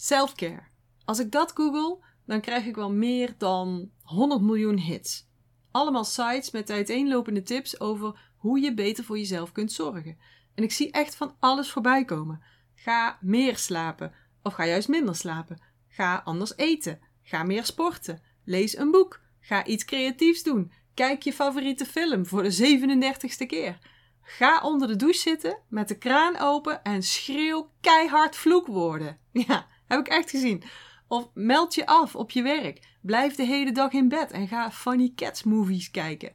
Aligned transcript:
Selfcare. 0.00 0.62
Als 1.04 1.18
ik 1.18 1.30
dat 1.30 1.52
google, 1.54 2.04
dan 2.26 2.40
krijg 2.40 2.66
ik 2.66 2.74
wel 2.74 2.92
meer 2.92 3.34
dan 3.38 3.90
100 4.02 4.40
miljoen 4.40 4.78
hits. 4.78 5.26
Allemaal 5.70 6.04
sites 6.04 6.50
met 6.50 6.70
uiteenlopende 6.70 7.42
tips 7.42 7.80
over 7.80 8.20
hoe 8.36 8.60
je 8.60 8.74
beter 8.74 9.04
voor 9.04 9.18
jezelf 9.18 9.52
kunt 9.52 9.72
zorgen. 9.72 10.18
En 10.54 10.62
ik 10.62 10.72
zie 10.72 10.90
echt 10.90 11.16
van 11.16 11.36
alles 11.38 11.70
voorbij 11.70 12.04
komen. 12.04 12.42
Ga 12.74 13.18
meer 13.20 13.56
slapen 13.56 14.12
of 14.42 14.54
ga 14.54 14.66
juist 14.66 14.88
minder 14.88 15.16
slapen. 15.16 15.62
Ga 15.88 16.22
anders 16.24 16.56
eten. 16.56 17.00
Ga 17.22 17.42
meer 17.42 17.64
sporten. 17.64 18.22
Lees 18.44 18.76
een 18.76 18.90
boek. 18.90 19.20
Ga 19.40 19.64
iets 19.64 19.84
creatiefs 19.84 20.42
doen. 20.42 20.72
Kijk 20.94 21.22
je 21.22 21.32
favoriete 21.32 21.86
film 21.86 22.26
voor 22.26 22.42
de 22.42 22.78
37ste 22.78 23.46
keer. 23.46 23.78
Ga 24.22 24.60
onder 24.60 24.88
de 24.88 24.96
douche 24.96 25.18
zitten 25.18 25.58
met 25.68 25.88
de 25.88 25.98
kraan 25.98 26.38
open 26.38 26.82
en 26.82 27.02
schreeuw 27.02 27.70
keihard 27.80 28.36
vloekwoorden. 28.36 29.18
Ja, 29.46 29.66
heb 29.88 30.00
ik 30.00 30.08
echt 30.08 30.30
gezien. 30.30 30.62
Of 31.08 31.30
meld 31.34 31.74
je 31.74 31.86
af 31.86 32.16
op 32.16 32.30
je 32.30 32.42
werk. 32.42 32.96
Blijf 33.02 33.34
de 33.34 33.44
hele 33.44 33.72
dag 33.72 33.92
in 33.92 34.08
bed 34.08 34.30
en 34.30 34.48
ga 34.48 34.70
Funny 34.70 35.12
Cats 35.14 35.42
movies 35.42 35.90
kijken. 35.90 36.32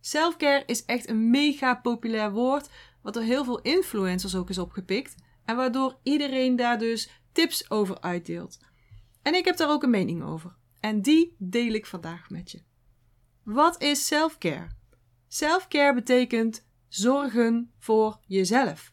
Selfcare 0.00 0.62
is 0.66 0.84
echt 0.84 1.08
een 1.08 1.30
mega 1.30 1.74
populair 1.74 2.32
woord, 2.32 2.70
wat 3.02 3.14
door 3.14 3.22
heel 3.22 3.44
veel 3.44 3.60
influencers 3.60 4.34
ook 4.34 4.50
is 4.50 4.58
opgepikt. 4.58 5.14
En 5.44 5.56
waardoor 5.56 5.98
iedereen 6.02 6.56
daar 6.56 6.78
dus 6.78 7.10
tips 7.32 7.70
over 7.70 8.00
uitdeelt. 8.00 8.58
En 9.22 9.34
ik 9.34 9.44
heb 9.44 9.56
daar 9.56 9.70
ook 9.70 9.82
een 9.82 9.90
mening 9.90 10.22
over. 10.22 10.56
En 10.80 11.02
die 11.02 11.36
deel 11.38 11.72
ik 11.72 11.86
vandaag 11.86 12.30
met 12.30 12.50
je. 12.50 12.62
Wat 13.42 13.82
is 13.82 14.06
selfcare? 14.06 14.68
Selfcare 15.28 15.94
betekent 15.94 16.66
zorgen 16.88 17.72
voor 17.78 18.20
jezelf. 18.26 18.92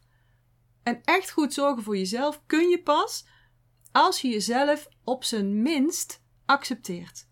En 0.84 1.02
echt 1.04 1.32
goed 1.32 1.54
zorgen 1.54 1.84
voor 1.84 1.98
jezelf 1.98 2.42
kun 2.46 2.70
je 2.70 2.82
pas 2.84 3.26
als 3.92 4.22
je 4.22 4.28
jezelf 4.28 4.88
op 5.04 5.24
zijn 5.24 5.62
minst 5.62 6.24
accepteert. 6.46 7.28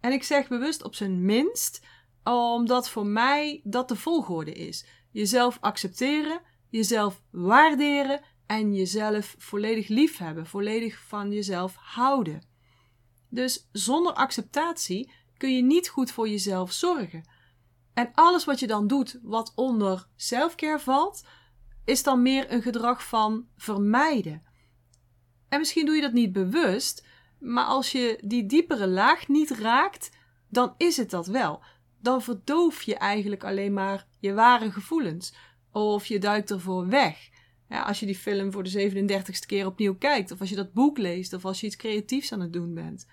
En 0.00 0.12
ik 0.12 0.22
zeg 0.22 0.48
bewust 0.48 0.84
op 0.84 0.94
zijn 0.94 1.24
minst, 1.24 1.80
omdat 2.24 2.88
voor 2.88 3.06
mij 3.06 3.60
dat 3.64 3.88
de 3.88 3.96
volgorde 3.96 4.52
is. 4.52 4.86
Jezelf 5.10 5.58
accepteren, 5.60 6.40
jezelf 6.68 7.22
waarderen 7.30 8.20
en 8.46 8.74
jezelf 8.74 9.34
volledig 9.38 9.88
liefhebben, 9.88 10.46
volledig 10.46 10.98
van 10.98 11.32
jezelf 11.32 11.76
houden. 11.76 12.42
Dus 13.28 13.68
zonder 13.72 14.12
acceptatie 14.12 15.12
kun 15.36 15.56
je 15.56 15.62
niet 15.62 15.88
goed 15.88 16.10
voor 16.10 16.28
jezelf 16.28 16.72
zorgen. 16.72 17.28
En 17.94 18.10
alles 18.14 18.44
wat 18.44 18.60
je 18.60 18.66
dan 18.66 18.86
doet, 18.86 19.18
wat 19.22 19.52
onder 19.54 20.08
selfcare 20.16 20.78
valt, 20.78 21.24
is 21.84 22.02
dan 22.02 22.22
meer 22.22 22.52
een 22.52 22.62
gedrag 22.62 23.04
van 23.04 23.46
vermijden. 23.56 24.42
En 25.50 25.58
misschien 25.58 25.86
doe 25.86 25.94
je 25.94 26.00
dat 26.00 26.12
niet 26.12 26.32
bewust, 26.32 27.06
maar 27.38 27.64
als 27.64 27.92
je 27.92 28.18
die 28.24 28.46
diepere 28.46 28.88
laag 28.88 29.28
niet 29.28 29.50
raakt, 29.50 30.10
dan 30.48 30.74
is 30.76 30.96
het 30.96 31.10
dat 31.10 31.26
wel. 31.26 31.62
Dan 32.02 32.22
verdoof 32.22 32.82
je 32.82 32.94
eigenlijk 32.94 33.44
alleen 33.44 33.72
maar 33.72 34.06
je 34.18 34.34
ware 34.34 34.70
gevoelens. 34.72 35.34
Of 35.72 36.06
je 36.06 36.18
duikt 36.18 36.50
ervoor 36.50 36.88
weg. 36.88 37.28
Ja, 37.68 37.82
als 37.82 38.00
je 38.00 38.06
die 38.06 38.16
film 38.16 38.52
voor 38.52 38.62
de 38.62 38.90
37ste 38.90 39.46
keer 39.46 39.66
opnieuw 39.66 39.96
kijkt, 39.96 40.30
of 40.30 40.40
als 40.40 40.48
je 40.48 40.56
dat 40.56 40.72
boek 40.72 40.98
leest, 40.98 41.32
of 41.32 41.44
als 41.44 41.60
je 41.60 41.66
iets 41.66 41.76
creatiefs 41.76 42.32
aan 42.32 42.40
het 42.40 42.52
doen 42.52 42.74
bent. 42.74 43.06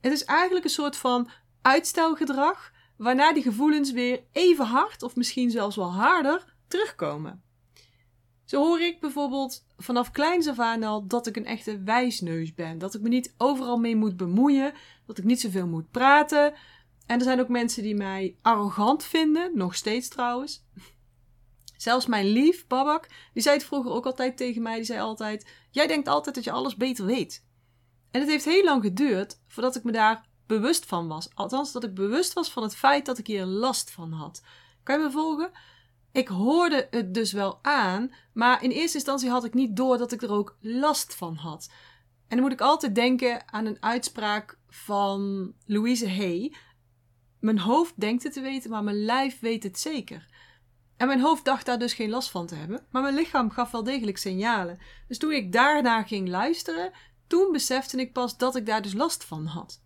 Het 0.00 0.12
is 0.12 0.24
eigenlijk 0.24 0.64
een 0.64 0.70
soort 0.70 0.96
van 0.96 1.30
uitstelgedrag, 1.62 2.72
waarna 2.96 3.32
die 3.32 3.42
gevoelens 3.42 3.92
weer 3.92 4.22
even 4.32 4.66
hard, 4.66 5.02
of 5.02 5.16
misschien 5.16 5.50
zelfs 5.50 5.76
wel 5.76 5.92
harder, 5.92 6.54
terugkomen. 6.68 7.42
Zo 8.46 8.64
hoor 8.64 8.80
ik 8.80 9.00
bijvoorbeeld 9.00 9.64
vanaf 9.76 10.10
kleins 10.10 10.48
af 10.48 10.58
aan 10.58 10.82
al 10.82 11.06
dat 11.06 11.26
ik 11.26 11.36
een 11.36 11.46
echte 11.46 11.82
wijsneus 11.82 12.54
ben. 12.54 12.78
Dat 12.78 12.94
ik 12.94 13.00
me 13.00 13.08
niet 13.08 13.34
overal 13.36 13.76
mee 13.76 13.96
moet 13.96 14.16
bemoeien. 14.16 14.72
Dat 15.06 15.18
ik 15.18 15.24
niet 15.24 15.40
zoveel 15.40 15.66
moet 15.66 15.90
praten. 15.90 16.54
En 17.06 17.18
er 17.18 17.24
zijn 17.24 17.40
ook 17.40 17.48
mensen 17.48 17.82
die 17.82 17.94
mij 17.94 18.36
arrogant 18.42 19.04
vinden. 19.04 19.56
Nog 19.56 19.74
steeds 19.74 20.08
trouwens. 20.08 20.64
Zelfs 21.76 22.06
mijn 22.06 22.26
lief, 22.26 22.66
Babak, 22.66 23.08
die 23.32 23.42
zei 23.42 23.56
het 23.56 23.64
vroeger 23.64 23.92
ook 23.92 24.06
altijd 24.06 24.36
tegen 24.36 24.62
mij. 24.62 24.76
Die 24.76 24.84
zei 24.84 25.00
altijd: 25.00 25.46
Jij 25.70 25.86
denkt 25.86 26.08
altijd 26.08 26.34
dat 26.34 26.44
je 26.44 26.50
alles 26.50 26.76
beter 26.76 27.06
weet. 27.06 27.44
En 28.10 28.20
het 28.20 28.30
heeft 28.30 28.44
heel 28.44 28.64
lang 28.64 28.82
geduurd 28.82 29.40
voordat 29.48 29.76
ik 29.76 29.84
me 29.84 29.92
daar 29.92 30.26
bewust 30.46 30.86
van 30.86 31.08
was. 31.08 31.28
Althans, 31.34 31.72
dat 31.72 31.84
ik 31.84 31.94
bewust 31.94 32.32
was 32.32 32.50
van 32.50 32.62
het 32.62 32.76
feit 32.76 33.06
dat 33.06 33.18
ik 33.18 33.26
hier 33.26 33.44
last 33.44 33.90
van 33.90 34.12
had. 34.12 34.42
Kan 34.82 34.98
je 34.98 35.04
me 35.04 35.10
volgen? 35.10 35.50
Ik 36.16 36.28
hoorde 36.28 36.86
het 36.90 37.14
dus 37.14 37.32
wel 37.32 37.58
aan, 37.62 38.12
maar 38.32 38.62
in 38.62 38.70
eerste 38.70 38.96
instantie 38.96 39.30
had 39.30 39.44
ik 39.44 39.54
niet 39.54 39.76
door 39.76 39.98
dat 39.98 40.12
ik 40.12 40.22
er 40.22 40.30
ook 40.30 40.56
last 40.60 41.14
van 41.14 41.34
had. 41.34 41.70
En 42.28 42.36
dan 42.36 42.40
moet 42.40 42.52
ik 42.52 42.60
altijd 42.60 42.94
denken 42.94 43.52
aan 43.52 43.66
een 43.66 43.82
uitspraak 43.82 44.58
van 44.68 45.52
Louise 45.64 46.08
Hay. 46.08 46.54
Mijn 47.40 47.58
hoofd 47.58 48.00
denkt 48.00 48.22
het 48.22 48.32
te 48.32 48.40
weten, 48.40 48.70
maar 48.70 48.84
mijn 48.84 49.04
lijf 49.04 49.40
weet 49.40 49.62
het 49.62 49.78
zeker. 49.78 50.28
En 50.96 51.06
mijn 51.06 51.20
hoofd 51.20 51.44
dacht 51.44 51.66
daar 51.66 51.78
dus 51.78 51.94
geen 51.94 52.10
last 52.10 52.30
van 52.30 52.46
te 52.46 52.54
hebben, 52.54 52.86
maar 52.90 53.02
mijn 53.02 53.14
lichaam 53.14 53.50
gaf 53.50 53.70
wel 53.70 53.84
degelijk 53.84 54.18
signalen. 54.18 54.78
Dus 55.08 55.18
toen 55.18 55.32
ik 55.32 55.52
daarna 55.52 56.02
ging 56.02 56.28
luisteren, 56.28 56.92
toen 57.26 57.52
besefte 57.52 58.00
ik 58.00 58.12
pas 58.12 58.36
dat 58.36 58.56
ik 58.56 58.66
daar 58.66 58.82
dus 58.82 58.94
last 58.94 59.24
van 59.24 59.46
had. 59.46 59.82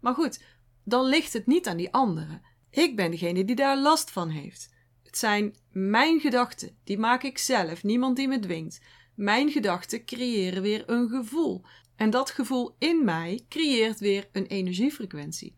Maar 0.00 0.14
goed, 0.14 0.42
dan 0.84 1.04
ligt 1.04 1.32
het 1.32 1.46
niet 1.46 1.68
aan 1.68 1.76
die 1.76 1.92
anderen. 1.92 2.42
Ik 2.70 2.96
ben 2.96 3.10
degene 3.10 3.44
die 3.44 3.56
daar 3.56 3.78
last 3.78 4.10
van 4.10 4.28
heeft. 4.28 4.78
Het 5.10 5.18
zijn 5.18 5.54
mijn 5.72 6.20
gedachten, 6.20 6.76
die 6.84 6.98
maak 6.98 7.22
ik 7.22 7.38
zelf, 7.38 7.82
niemand 7.82 8.16
die 8.16 8.28
me 8.28 8.38
dwingt. 8.38 8.80
Mijn 9.14 9.50
gedachten 9.50 10.04
creëren 10.04 10.62
weer 10.62 10.82
een 10.86 11.08
gevoel. 11.08 11.62
En 11.96 12.10
dat 12.10 12.30
gevoel 12.30 12.74
in 12.78 13.04
mij 13.04 13.44
creëert 13.48 14.00
weer 14.00 14.28
een 14.32 14.46
energiefrequentie. 14.46 15.56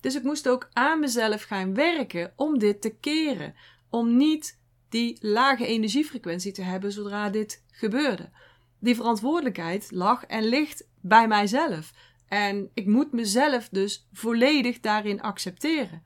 Dus 0.00 0.14
ik 0.14 0.22
moest 0.22 0.48
ook 0.48 0.68
aan 0.72 1.00
mezelf 1.00 1.42
gaan 1.42 1.74
werken 1.74 2.32
om 2.36 2.58
dit 2.58 2.80
te 2.80 2.94
keren. 3.00 3.54
Om 3.90 4.16
niet 4.16 4.58
die 4.88 5.18
lage 5.20 5.66
energiefrequentie 5.66 6.52
te 6.52 6.62
hebben 6.62 6.92
zodra 6.92 7.30
dit 7.30 7.64
gebeurde. 7.70 8.30
Die 8.78 8.94
verantwoordelijkheid 8.94 9.90
lag 9.90 10.24
en 10.24 10.44
ligt 10.44 10.88
bij 11.00 11.28
mijzelf. 11.28 11.92
En 12.28 12.70
ik 12.74 12.86
moet 12.86 13.12
mezelf 13.12 13.68
dus 13.68 14.08
volledig 14.12 14.80
daarin 14.80 15.20
accepteren. 15.20 16.02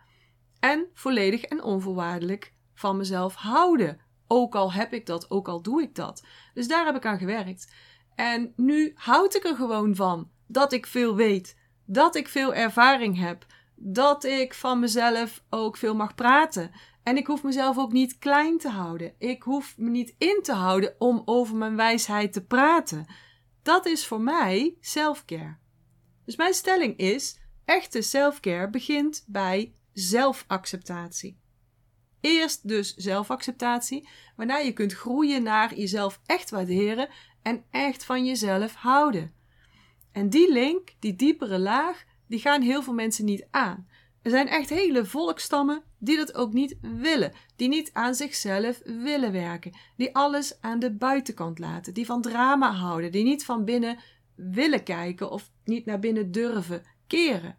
En 0.60 0.87
volledig 0.93 1.43
en 1.43 1.62
onvoorwaardelijk 1.62 2.53
van 2.74 2.96
mezelf 2.96 3.34
houden. 3.34 4.00
Ook 4.26 4.54
al 4.54 4.72
heb 4.72 4.92
ik 4.92 5.06
dat, 5.06 5.30
ook 5.30 5.48
al 5.48 5.62
doe 5.62 5.82
ik 5.82 5.94
dat. 5.94 6.24
Dus 6.54 6.68
daar 6.68 6.86
heb 6.86 6.96
ik 6.96 7.06
aan 7.06 7.18
gewerkt. 7.18 7.72
En 8.14 8.52
nu 8.56 8.92
houd 8.94 9.34
ik 9.34 9.44
er 9.44 9.56
gewoon 9.56 9.94
van 9.94 10.30
dat 10.46 10.72
ik 10.72 10.86
veel 10.86 11.16
weet, 11.16 11.56
dat 11.84 12.14
ik 12.14 12.28
veel 12.28 12.54
ervaring 12.54 13.18
heb, 13.18 13.46
dat 13.74 14.24
ik 14.24 14.54
van 14.54 14.78
mezelf 14.78 15.44
ook 15.50 15.76
veel 15.76 15.94
mag 15.94 16.14
praten. 16.14 16.70
En 17.02 17.16
ik 17.16 17.26
hoef 17.26 17.42
mezelf 17.42 17.78
ook 17.78 17.92
niet 17.92 18.18
klein 18.18 18.58
te 18.58 18.68
houden. 18.68 19.14
Ik 19.18 19.42
hoef 19.42 19.74
me 19.76 19.91
niet 19.91 20.14
in 20.18 20.41
te 20.42 20.52
houden 20.52 20.94
om 20.98 21.22
over 21.24 21.56
mijn 21.56 21.76
wijsheid 21.76 22.32
te 22.32 22.44
praten. 22.44 23.06
Dat 23.62 23.86
is 23.86 24.06
voor 24.06 24.20
mij 24.20 24.76
selfcare. 24.80 25.56
Dus 26.24 26.36
mijn 26.36 26.54
stelling 26.54 26.96
is: 26.96 27.38
echte 27.64 28.02
selfcare 28.02 28.70
begint 28.70 29.24
bij 29.26 29.74
zelfacceptatie. 29.92 31.38
Eerst 32.24 32.68
dus 32.68 32.94
zelfacceptatie, 32.94 34.08
waarna 34.36 34.56
je 34.56 34.72
kunt 34.72 34.92
groeien 34.92 35.42
naar 35.42 35.74
jezelf 35.74 36.20
echt 36.26 36.50
waarderen 36.50 37.08
en 37.42 37.64
echt 37.70 38.04
van 38.04 38.24
jezelf 38.24 38.74
houden. 38.74 39.34
En 40.12 40.28
die 40.28 40.52
link, 40.52 40.94
die 40.98 41.16
diepere 41.16 41.58
laag, 41.58 42.04
die 42.28 42.38
gaan 42.38 42.62
heel 42.62 42.82
veel 42.82 42.92
mensen 42.92 43.24
niet 43.24 43.46
aan. 43.50 43.88
Er 44.22 44.30
zijn 44.30 44.48
echt 44.48 44.70
hele 44.70 45.04
volkstammen 45.04 45.82
die 45.98 46.16
dat 46.16 46.34
ook 46.34 46.52
niet 46.52 46.76
willen, 46.80 47.32
die 47.56 47.68
niet 47.68 47.90
aan 47.92 48.14
zichzelf 48.14 48.80
willen 48.84 49.32
werken, 49.32 49.72
die 49.96 50.14
alles 50.14 50.60
aan 50.60 50.78
de 50.78 50.92
buitenkant 50.92 51.58
laten, 51.58 51.94
die 51.94 52.06
van 52.06 52.22
drama 52.22 52.72
houden, 52.72 53.12
die 53.12 53.24
niet 53.24 53.44
van 53.44 53.64
binnen 53.64 53.98
willen 54.34 54.82
kijken 54.82 55.30
of 55.30 55.50
niet 55.65 55.86
naar 55.86 55.98
binnen 55.98 56.32
durven 56.32 56.82
keren. 57.06 57.59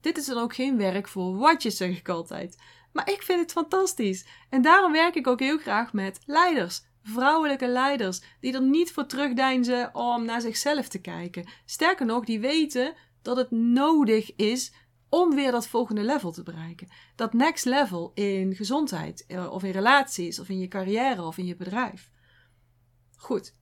Dit 0.00 0.18
is 0.18 0.26
dan 0.26 0.38
ook 0.38 0.54
geen 0.54 0.76
werk 0.76 1.08
voor 1.08 1.36
watjes, 1.36 1.76
zeg 1.76 1.98
ik 1.98 2.08
altijd. 2.08 2.56
Maar 2.94 3.10
ik 3.10 3.22
vind 3.22 3.40
het 3.40 3.52
fantastisch. 3.52 4.26
En 4.50 4.62
daarom 4.62 4.92
werk 4.92 5.14
ik 5.14 5.26
ook 5.26 5.40
heel 5.40 5.58
graag 5.58 5.92
met 5.92 6.20
leiders. 6.26 6.82
Vrouwelijke 7.02 7.68
leiders 7.68 8.22
die 8.40 8.52
er 8.52 8.62
niet 8.62 8.92
voor 8.92 9.06
terugdeinzen 9.06 9.94
om 9.94 10.24
naar 10.24 10.40
zichzelf 10.40 10.88
te 10.88 11.00
kijken. 11.00 11.44
Sterker 11.64 12.06
nog, 12.06 12.24
die 12.24 12.40
weten 12.40 12.94
dat 13.22 13.36
het 13.36 13.50
nodig 13.50 14.36
is 14.36 14.72
om 15.08 15.34
weer 15.34 15.50
dat 15.50 15.68
volgende 15.68 16.02
level 16.02 16.32
te 16.32 16.42
bereiken. 16.42 16.88
Dat 17.16 17.32
next 17.32 17.64
level 17.64 18.12
in 18.14 18.54
gezondheid, 18.54 19.26
eh, 19.26 19.52
of 19.52 19.62
in 19.62 19.70
relaties, 19.70 20.38
of 20.38 20.48
in 20.48 20.58
je 20.58 20.68
carrière, 20.68 21.22
of 21.22 21.38
in 21.38 21.46
je 21.46 21.56
bedrijf. 21.56 22.10
Goed, 23.16 23.54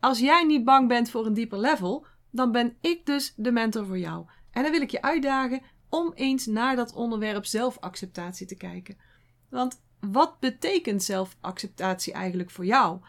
als 0.00 0.18
jij 0.18 0.44
niet 0.44 0.64
bang 0.64 0.88
bent 0.88 1.10
voor 1.10 1.26
een 1.26 1.34
dieper 1.34 1.58
level, 1.58 2.06
dan 2.30 2.52
ben 2.52 2.76
ik 2.80 3.06
dus 3.06 3.32
de 3.36 3.52
mentor 3.52 3.86
voor 3.86 3.98
jou. 3.98 4.26
En 4.50 4.62
dan 4.62 4.72
wil 4.72 4.80
ik 4.80 4.90
je 4.90 5.02
uitdagen 5.02 5.62
om 5.90 6.12
eens 6.14 6.46
naar 6.46 6.76
dat 6.76 6.94
onderwerp 6.94 7.44
zelfacceptatie 7.44 8.46
te 8.46 8.56
kijken. 8.56 8.96
Want 9.48 9.82
wat 10.00 10.38
betekent 10.38 11.02
zelfacceptatie 11.02 12.12
eigenlijk 12.12 12.50
voor 12.50 12.64
jou? 12.64 13.00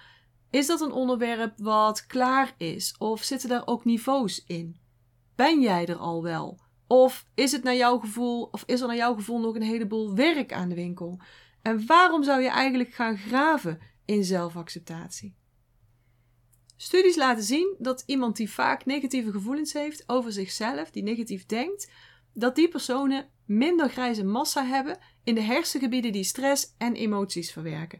Is 0.50 0.68
dat 0.68 0.82
een 0.82 0.92
onderwerp 0.92 1.54
wat 1.58 2.06
klaar 2.06 2.54
is? 2.58 2.96
Of 2.98 3.24
zitten 3.24 3.50
daar 3.50 3.68
ook 3.68 3.86
niveaus 3.86 4.44
in? 4.46 4.80
Ben 5.36 5.62
jij 5.62 5.86
er 5.86 5.96
al 5.96 6.24
wel? 6.24 6.60
Of 6.88 7.26
is 7.36 7.52
het 7.52 7.64
naar 7.64 7.76
jouw 7.76 8.00
gevoel, 8.00 8.44
of 8.52 8.64
is 8.66 8.82
er 8.82 8.88
naar 8.88 8.96
jouw 8.96 9.16
gevoel 9.16 9.40
nog 9.40 9.56
een 9.56 9.62
heleboel 9.62 10.16
werk 10.16 10.54
aan 10.54 10.70
de 10.70 10.76
winkel? 10.76 11.20
En 11.62 11.86
waarom 11.86 12.24
zou 12.24 12.42
je 12.42 12.50
eigenlijk 12.50 12.94
gaan 12.94 13.18
graven 13.18 13.80
in 14.06 14.24
zelfacceptatie? 14.24 15.36
Studies 16.76 17.16
laten 17.16 17.44
zien 17.44 17.76
dat 17.80 18.04
iemand 18.06 18.36
die 18.36 18.50
vaak 18.50 18.86
negatieve 18.86 19.32
gevoelens 19.32 19.74
heeft 19.74 20.04
over 20.08 20.32
zichzelf, 20.32 20.92
die 20.92 21.04
negatief 21.04 21.46
denkt, 21.46 21.92
dat 22.34 22.56
die 22.56 22.68
personen 22.68 23.30
minder 23.46 23.90
grijze 23.90 24.24
massa 24.24 24.66
hebben 24.66 24.98
in 25.24 25.36
de 25.36 25.42
hersengebieden 25.42 26.12
die 26.12 26.24
stress 26.24 26.76
en 26.78 26.96
emoties 26.96 27.52
verwerken. 27.52 28.00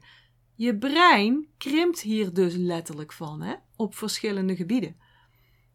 Je 0.56 0.78
brein 0.78 1.48
krimpt 1.58 2.02
hier 2.02 2.34
dus 2.34 2.56
letterlijk 2.56 3.14
van, 3.14 3.42
hè, 3.42 3.54
op 3.76 3.96
verschillende 3.96 4.56
gebieden. 4.56 4.96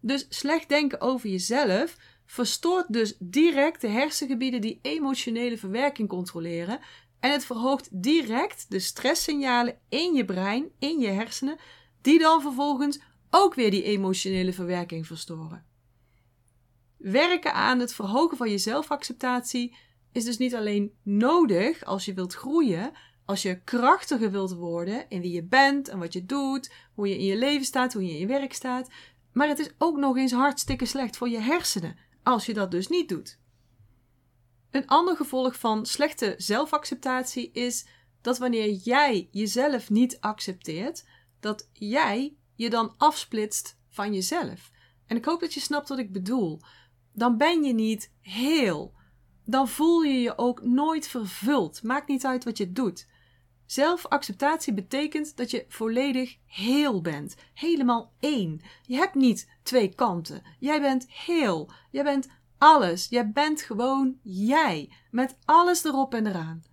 Dus 0.01 0.27
slecht 0.29 0.69
denken 0.69 1.01
over 1.01 1.29
jezelf 1.29 1.97
verstoort 2.27 2.93
dus 2.93 3.17
direct 3.19 3.81
de 3.81 3.89
hersengebieden 3.89 4.61
die 4.61 4.79
emotionele 4.83 5.59
verwerking 5.59 6.09
controleren 6.09 6.81
en 7.21 7.33
het 7.33 7.45
verhoogt 7.45 8.03
direct 8.03 8.71
de 8.71 8.79
stresssignalen 8.79 9.79
in 9.89 10.15
je 10.15 10.25
brein, 10.25 10.71
in 10.79 10.99
je 10.99 11.09
hersenen, 11.09 11.59
die 12.01 12.19
dan 12.19 12.41
vervolgens 12.41 13.01
ook 13.31 13.55
weer 13.55 13.71
die 13.71 13.83
emotionele 13.83 14.53
verwerking 14.53 15.07
verstoren. 15.07 15.66
Werken 16.97 17.55
aan 17.55 17.79
het 17.79 17.95
verhogen 17.95 18.37
van 18.37 18.51
je 18.51 18.59
zelfacceptatie 18.59 19.77
is 20.13 20.25
dus 20.25 20.39
niet 20.39 20.55
alleen 20.55 20.93
nodig 21.03 21.85
als 21.85 22.05
je 22.05 22.15
wilt 22.15 22.35
groeien, 22.35 22.93
als 23.25 23.43
je 23.43 23.61
krachtiger 23.63 24.31
wilt 24.31 24.55
worden 24.55 25.09
in 25.09 25.21
wie 25.21 25.33
je 25.33 25.45
bent 25.45 25.89
en 25.89 25.99
wat 25.99 26.13
je 26.13 26.27
doet, 26.27 26.73
hoe 26.95 27.09
je 27.09 27.19
in 27.19 27.25
je 27.25 27.37
leven 27.37 27.67
staat, 27.67 27.93
hoe 27.93 28.05
je 28.05 28.13
in 28.13 28.19
je 28.19 28.27
werk 28.27 28.53
staat, 28.53 28.91
maar 29.33 29.49
het 29.49 29.59
is 29.59 29.71
ook 29.79 29.97
nog 29.97 30.17
eens 30.17 30.33
hartstikke 30.33 30.87
slecht 30.87 31.17
voor 31.17 31.29
je 31.29 31.39
hersenen 31.39 31.97
als 32.23 32.47
je 32.47 32.55
dat 32.55 32.71
dus 32.71 32.89
niet 32.89 33.09
doet. 33.09 33.39
Een 34.71 34.87
ander 34.87 35.17
gevolg 35.17 35.59
van 35.59 35.87
slechte 35.87 36.35
zelfacceptatie 36.37 37.51
is 37.53 37.87
dat 38.21 38.39
wanneer 38.39 38.71
jij 38.71 39.29
jezelf 39.31 39.91
niet 39.91 40.21
accepteert, 40.21 41.05
dat 41.41 41.69
jij 41.73 42.37
je 42.55 42.71
dan 42.71 42.95
afsplitst 42.97 43.79
van 43.89 44.15
jezelf. 44.15 44.71
En 45.07 45.17
ik 45.17 45.25
hoop 45.25 45.41
dat 45.41 45.55
je 45.55 45.61
snapt 45.61 45.89
wat 45.89 45.99
ik 45.99 46.13
bedoel. 46.13 46.61
Dan 47.17 47.37
ben 47.37 47.65
je 47.65 47.73
niet 47.73 48.13
heel. 48.21 48.95
Dan 49.45 49.69
voel 49.69 50.03
je 50.03 50.21
je 50.21 50.39
ook 50.39 50.63
nooit 50.63 51.09
vervuld. 51.09 51.83
Maakt 51.83 52.09
niet 52.09 52.27
uit 52.27 52.45
wat 52.45 52.59
je 52.59 52.73
doet. 52.73 53.07
Zelfacceptatie 53.67 54.75
betekent 54.75 55.37
dat 55.37 55.51
je 55.51 55.65
volledig 55.69 56.37
heel 56.47 57.01
bent. 57.01 57.37
Helemaal 57.55 58.13
één. 58.21 58.61
Je 58.83 58.97
hebt 58.97 59.15
niet 59.15 59.49
twee 59.63 59.95
kanten. 59.95 60.43
Jij 60.59 60.81
bent 60.81 61.07
heel. 61.09 61.71
Jij 61.91 62.05
bent 62.05 62.29
alles. 62.59 63.07
Jij 63.09 63.31
bent 63.31 63.63
gewoon 63.63 64.19
jij. 64.23 64.93
Met 65.11 65.37
alles 65.45 65.85
erop 65.85 66.15
en 66.15 66.27
eraan. 66.27 66.65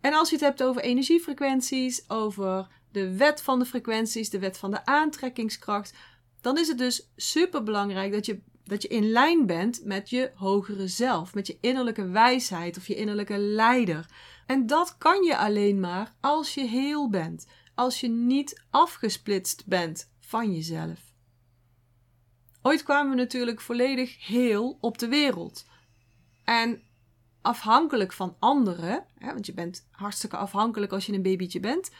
En 0.00 0.12
als 0.12 0.28
je 0.28 0.34
het 0.34 0.44
hebt 0.44 0.62
over 0.62 0.82
energiefrequenties, 0.82 2.10
over 2.10 2.68
de 2.92 3.16
wet 3.16 3.42
van 3.42 3.58
de 3.58 3.64
frequenties, 3.64 4.30
de 4.30 4.38
wet 4.38 4.58
van 4.58 4.70
de 4.70 4.86
aantrekkingskracht, 4.86 5.94
dan 6.40 6.58
is 6.58 6.68
het 6.68 6.78
dus 6.78 7.10
super 7.16 7.62
belangrijk 7.62 8.12
dat 8.12 8.26
je, 8.26 8.40
dat 8.64 8.82
je 8.82 8.88
in 8.88 9.10
lijn 9.10 9.46
bent 9.46 9.84
met 9.84 10.10
je 10.10 10.32
hogere 10.34 10.88
zelf, 10.88 11.34
met 11.34 11.46
je 11.46 11.58
innerlijke 11.60 12.08
wijsheid 12.08 12.76
of 12.76 12.86
je 12.86 12.94
innerlijke 12.94 13.38
leider. 13.38 14.06
En 14.46 14.66
dat 14.66 14.98
kan 14.98 15.22
je 15.22 15.36
alleen 15.36 15.80
maar 15.80 16.14
als 16.20 16.54
je 16.54 16.66
heel 16.66 17.10
bent, 17.10 17.46
als 17.74 18.00
je 18.00 18.08
niet 18.08 18.62
afgesplitst 18.70 19.66
bent 19.66 20.10
van 20.20 20.54
jezelf. 20.54 21.12
Ooit 22.62 22.82
kwamen 22.82 23.10
we 23.10 23.16
natuurlijk 23.16 23.60
volledig 23.60 24.26
heel 24.26 24.78
op 24.80 24.98
de 24.98 25.08
wereld. 25.08 25.66
En 26.44 26.82
afhankelijk 27.42 28.12
van 28.12 28.36
anderen, 28.38 29.06
hè, 29.18 29.32
want 29.32 29.46
je 29.46 29.54
bent 29.54 29.88
hartstikke 29.90 30.36
afhankelijk 30.36 30.92
als 30.92 31.06
je 31.06 31.12
een 31.12 31.22
babytje 31.22 31.60
bent, 31.60 31.90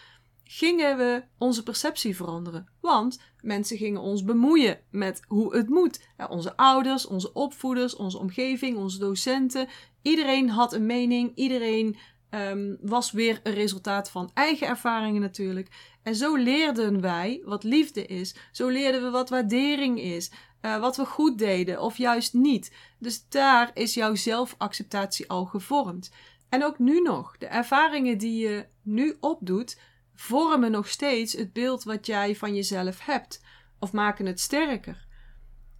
gingen 0.44 0.96
we 0.96 1.22
onze 1.38 1.62
perceptie 1.62 2.16
veranderen. 2.16 2.68
Want 2.80 3.20
mensen 3.40 3.76
gingen 3.76 4.00
ons 4.00 4.24
bemoeien 4.24 4.80
met 4.90 5.22
hoe 5.26 5.56
het 5.56 5.68
moet. 5.68 6.00
onze 6.28 6.56
ouders, 6.56 7.06
onze 7.06 7.32
opvoeders, 7.32 7.96
onze 7.96 8.18
omgeving, 8.18 8.76
onze 8.76 8.98
docenten. 8.98 9.68
Iedereen 10.02 10.50
had 10.50 10.72
een 10.72 10.86
mening. 10.86 11.32
Iedereen 11.34 11.96
um, 12.30 12.78
was 12.80 13.12
weer 13.12 13.40
een 13.42 13.54
resultaat 13.54 14.10
van 14.10 14.30
eigen 14.34 14.66
ervaringen 14.66 15.20
natuurlijk. 15.20 15.68
En 16.02 16.14
zo 16.14 16.36
leerden 16.36 17.00
wij 17.00 17.42
wat 17.44 17.64
liefde 17.64 18.06
is. 18.06 18.34
Zo 18.52 18.68
leerden 18.68 19.02
we 19.02 19.10
wat 19.10 19.28
waardering 19.28 20.00
is. 20.00 20.30
Uh, 20.62 20.80
wat 20.80 20.96
we 20.96 21.04
goed 21.04 21.38
deden 21.38 21.80
of 21.80 21.96
juist 21.96 22.34
niet. 22.34 22.72
Dus 22.98 23.28
daar 23.28 23.70
is 23.74 23.94
jouw 23.94 24.14
zelfacceptatie 24.14 25.28
al 25.28 25.44
gevormd. 25.44 26.10
En 26.48 26.64
ook 26.64 26.78
nu 26.78 27.00
nog, 27.00 27.38
de 27.38 27.46
ervaringen 27.46 28.18
die 28.18 28.48
je 28.48 28.66
nu 28.82 29.16
opdoet, 29.20 29.78
vormen 30.14 30.70
nog 30.70 30.88
steeds 30.88 31.32
het 31.32 31.52
beeld 31.52 31.84
wat 31.84 32.06
jij 32.06 32.36
van 32.36 32.54
jezelf 32.54 33.04
hebt, 33.04 33.42
of 33.78 33.92
maken 33.92 34.26
het 34.26 34.40
sterker. 34.40 35.06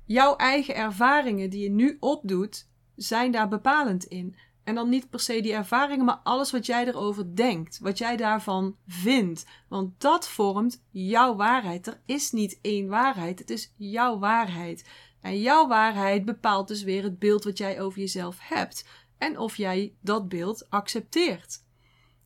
Jouw 0.04 0.36
eigen 0.36 0.74
ervaringen 0.74 1.50
die 1.50 1.62
je 1.62 1.70
nu 1.70 1.96
opdoet, 2.00 2.68
zijn 2.96 3.32
daar 3.32 3.48
bepalend 3.48 4.04
in. 4.04 4.36
En 4.64 4.74
dan 4.74 4.88
niet 4.88 5.10
per 5.10 5.20
se 5.20 5.40
die 5.40 5.52
ervaringen, 5.52 6.04
maar 6.04 6.20
alles 6.22 6.50
wat 6.50 6.66
jij 6.66 6.86
erover 6.86 7.36
denkt, 7.36 7.78
wat 7.78 7.98
jij 7.98 8.16
daarvan 8.16 8.76
vindt. 8.86 9.46
Want 9.68 10.00
dat 10.00 10.28
vormt 10.28 10.84
jouw 10.90 11.34
waarheid. 11.34 11.86
Er 11.86 12.00
is 12.06 12.30
niet 12.30 12.58
één 12.62 12.88
waarheid, 12.88 13.38
het 13.38 13.50
is 13.50 13.72
jouw 13.76 14.18
waarheid. 14.18 14.88
En 15.20 15.40
jouw 15.40 15.66
waarheid 15.66 16.24
bepaalt 16.24 16.68
dus 16.68 16.82
weer 16.82 17.02
het 17.02 17.18
beeld 17.18 17.44
wat 17.44 17.58
jij 17.58 17.80
over 17.80 17.98
jezelf 17.98 18.38
hebt 18.40 18.84
en 19.18 19.38
of 19.38 19.56
jij 19.56 19.94
dat 20.00 20.28
beeld 20.28 20.70
accepteert. 20.70 21.62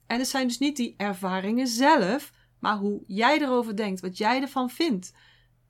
En 0.09 0.19
het 0.19 0.29
zijn 0.29 0.47
dus 0.47 0.59
niet 0.59 0.77
die 0.77 0.95
ervaringen 0.97 1.67
zelf, 1.67 2.33
maar 2.59 2.77
hoe 2.77 3.03
jij 3.07 3.41
erover 3.41 3.77
denkt, 3.77 4.01
wat 4.01 4.19
jij 4.19 4.41
ervan 4.41 4.71
vindt. 4.71 5.13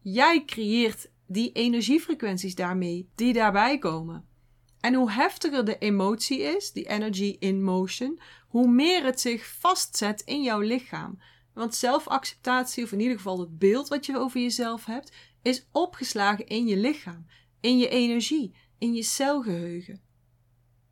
Jij 0.01 0.45
creëert 0.45 1.11
die 1.27 1.53
energiefrequenties 1.53 2.55
daarmee, 2.55 3.11
die 3.15 3.33
daarbij 3.33 3.79
komen. 3.79 4.27
En 4.81 4.95
hoe 4.95 5.11
heftiger 5.11 5.65
de 5.65 5.79
emotie 5.79 6.41
is, 6.41 6.73
die 6.73 6.89
energy 6.89 7.37
in 7.39 7.65
motion, 7.65 8.21
hoe 8.49 8.69
meer 8.69 9.05
het 9.05 9.21
zich 9.21 9.47
vastzet 9.47 10.21
in 10.21 10.43
jouw 10.43 10.61
lichaam. 10.61 11.19
Want 11.55 11.75
zelfacceptatie, 11.75 12.85
of 12.85 12.93
in 12.93 13.01
ieder 13.01 13.17
geval 13.17 13.41
het 13.41 13.59
beeld 13.59 13.89
wat 13.89 14.07
je 14.07 14.19
over 14.19 14.41
jezelf 14.41 14.85
hebt, 14.85 15.13
is 15.43 15.67
opgeslagen 15.73 16.47
in 16.47 16.67
je 16.67 16.77
lichaam, 16.77 17.27
in 17.61 17.79
je 17.79 17.89
energie, 17.89 18.55
in 18.79 18.95
je 18.95 19.03
celgeheugen. 19.03 20.01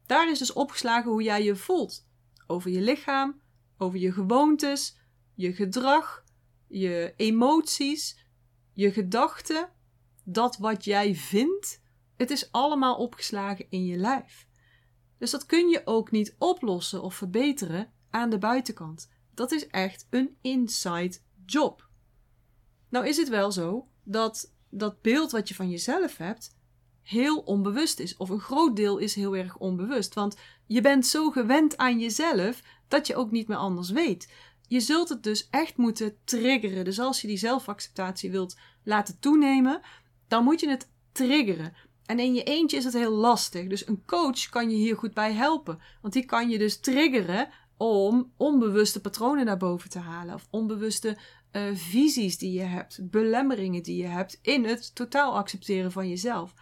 Daar 0.07 0.31
is 0.31 0.39
dus 0.39 0.53
opgeslagen 0.53 1.11
hoe 1.11 1.23
jij 1.23 1.45
je 1.45 1.57
voelt 1.57 2.07
over 2.47 2.71
je 2.71 2.81
lichaam, 2.81 3.41
over 3.79 3.99
je 3.99 4.13
gewoontes, 4.13 4.97
je 5.35 5.53
gedrag, 5.53 6.25
je 6.67 7.15
emoties, 7.17 8.19
je 8.73 8.93
gedachten, 8.93 9.69
dat 10.25 10.57
wat 10.57 10.85
jij 10.85 11.15
vindt, 11.15 11.83
het 12.17 12.31
is 12.31 12.53
allemaal 12.53 12.97
opgeslagen 12.97 13.67
in 13.69 13.87
je 13.87 13.97
lijf. 13.97 14.47
Dus 15.19 15.31
dat 15.31 15.47
kun 15.47 15.69
je 15.69 15.83
ook 15.85 16.11
niet 16.11 16.35
oplossen 16.39 17.03
of 17.03 17.15
verbeteren 17.15 17.93
aan 18.11 18.31
de 18.31 18.39
buitenkant. 18.39 19.11
Dat 19.35 19.53
is 19.53 19.67
echt 19.67 20.07
een 20.11 20.37
inside 20.41 21.19
job. 21.47 21.89
Nou 22.89 23.07
is 23.07 23.17
het 23.17 23.29
wel 23.29 23.53
zo 23.53 23.89
dat 24.03 24.55
dat 24.71 25.03
beeld 25.03 25.31
wat 25.31 25.49
je 25.49 25.55
van 25.55 25.71
jezelf 25.71 26.17
hebt 26.17 26.56
heel 27.07 27.39
onbewust 27.39 28.01
is. 28.01 28.17
Of 28.17 28.29
een 28.29 28.41
groot 28.41 28.77
deel 28.77 28.99
is 28.99 29.15
heel 29.15 29.37
erg 29.37 29.57
onbewust. 29.57 30.15
Want 30.15 30.37
je 30.67 30.81
bent 30.81 31.07
zo 31.07 31.31
gewend 31.31 31.77
aan 31.77 31.99
jezelf 31.99 32.63
dat 32.89 33.07
je 33.07 33.17
ook 33.17 33.31
niet 33.31 33.49
meer 33.49 33.57
anders 33.57 33.91
weet. 33.91 34.33
Je 34.69 34.81
zult 34.81 35.09
het 35.09 35.23
dus 35.23 35.49
echt 35.51 35.77
moeten 35.77 36.17
triggeren. 36.25 36.85
Dus 36.85 37.01
als 37.01 37.21
je 37.21 37.27
die 37.27 37.37
zelfacceptatie 37.37 38.31
wilt 38.31 38.57
laten 38.83 39.19
toenemen, 39.19 39.81
dan 40.29 40.45
moet 40.45 40.61
je 40.61 40.69
het 40.69 40.89
triggeren. 41.13 41.75
En 42.07 42.19
in 42.19 42.35
je 42.35 42.43
eentje 42.43 42.77
is 42.77 42.85
het 42.85 42.93
heel 42.93 43.15
lastig. 43.15 43.67
Dus 43.67 43.87
een 43.87 44.05
coach 44.07 44.49
kan 44.49 44.71
je 44.71 44.77
hier 44.77 44.97
goed 44.97 45.15
bij 45.15 45.33
helpen. 45.33 45.81
Want 46.03 46.15
die 46.15 46.25
kan 46.25 46.51
je 46.51 46.59
dus 46.59 46.81
triggeren 46.81 47.49
om 47.77 48.33
onbewuste 48.37 49.01
patronen 49.01 49.45
naar 49.45 49.57
boven 49.57 49.91
te 49.91 49.99
halen. 49.99 50.35
Of 50.35 50.47
onbewuste 50.51 51.17
uh, 51.53 51.63
visies 51.73 52.39
die 52.39 52.53
je 52.53 52.63
hebt, 52.63 53.11
belemmeringen 53.11 53.83
die 53.83 54.03
je 54.03 54.09
hebt 54.09 54.39
in 54.43 54.65
het 54.65 54.95
totaal 54.95 55.37
accepteren 55.37 55.93
van 55.93 56.09
jezelf. 56.09 56.55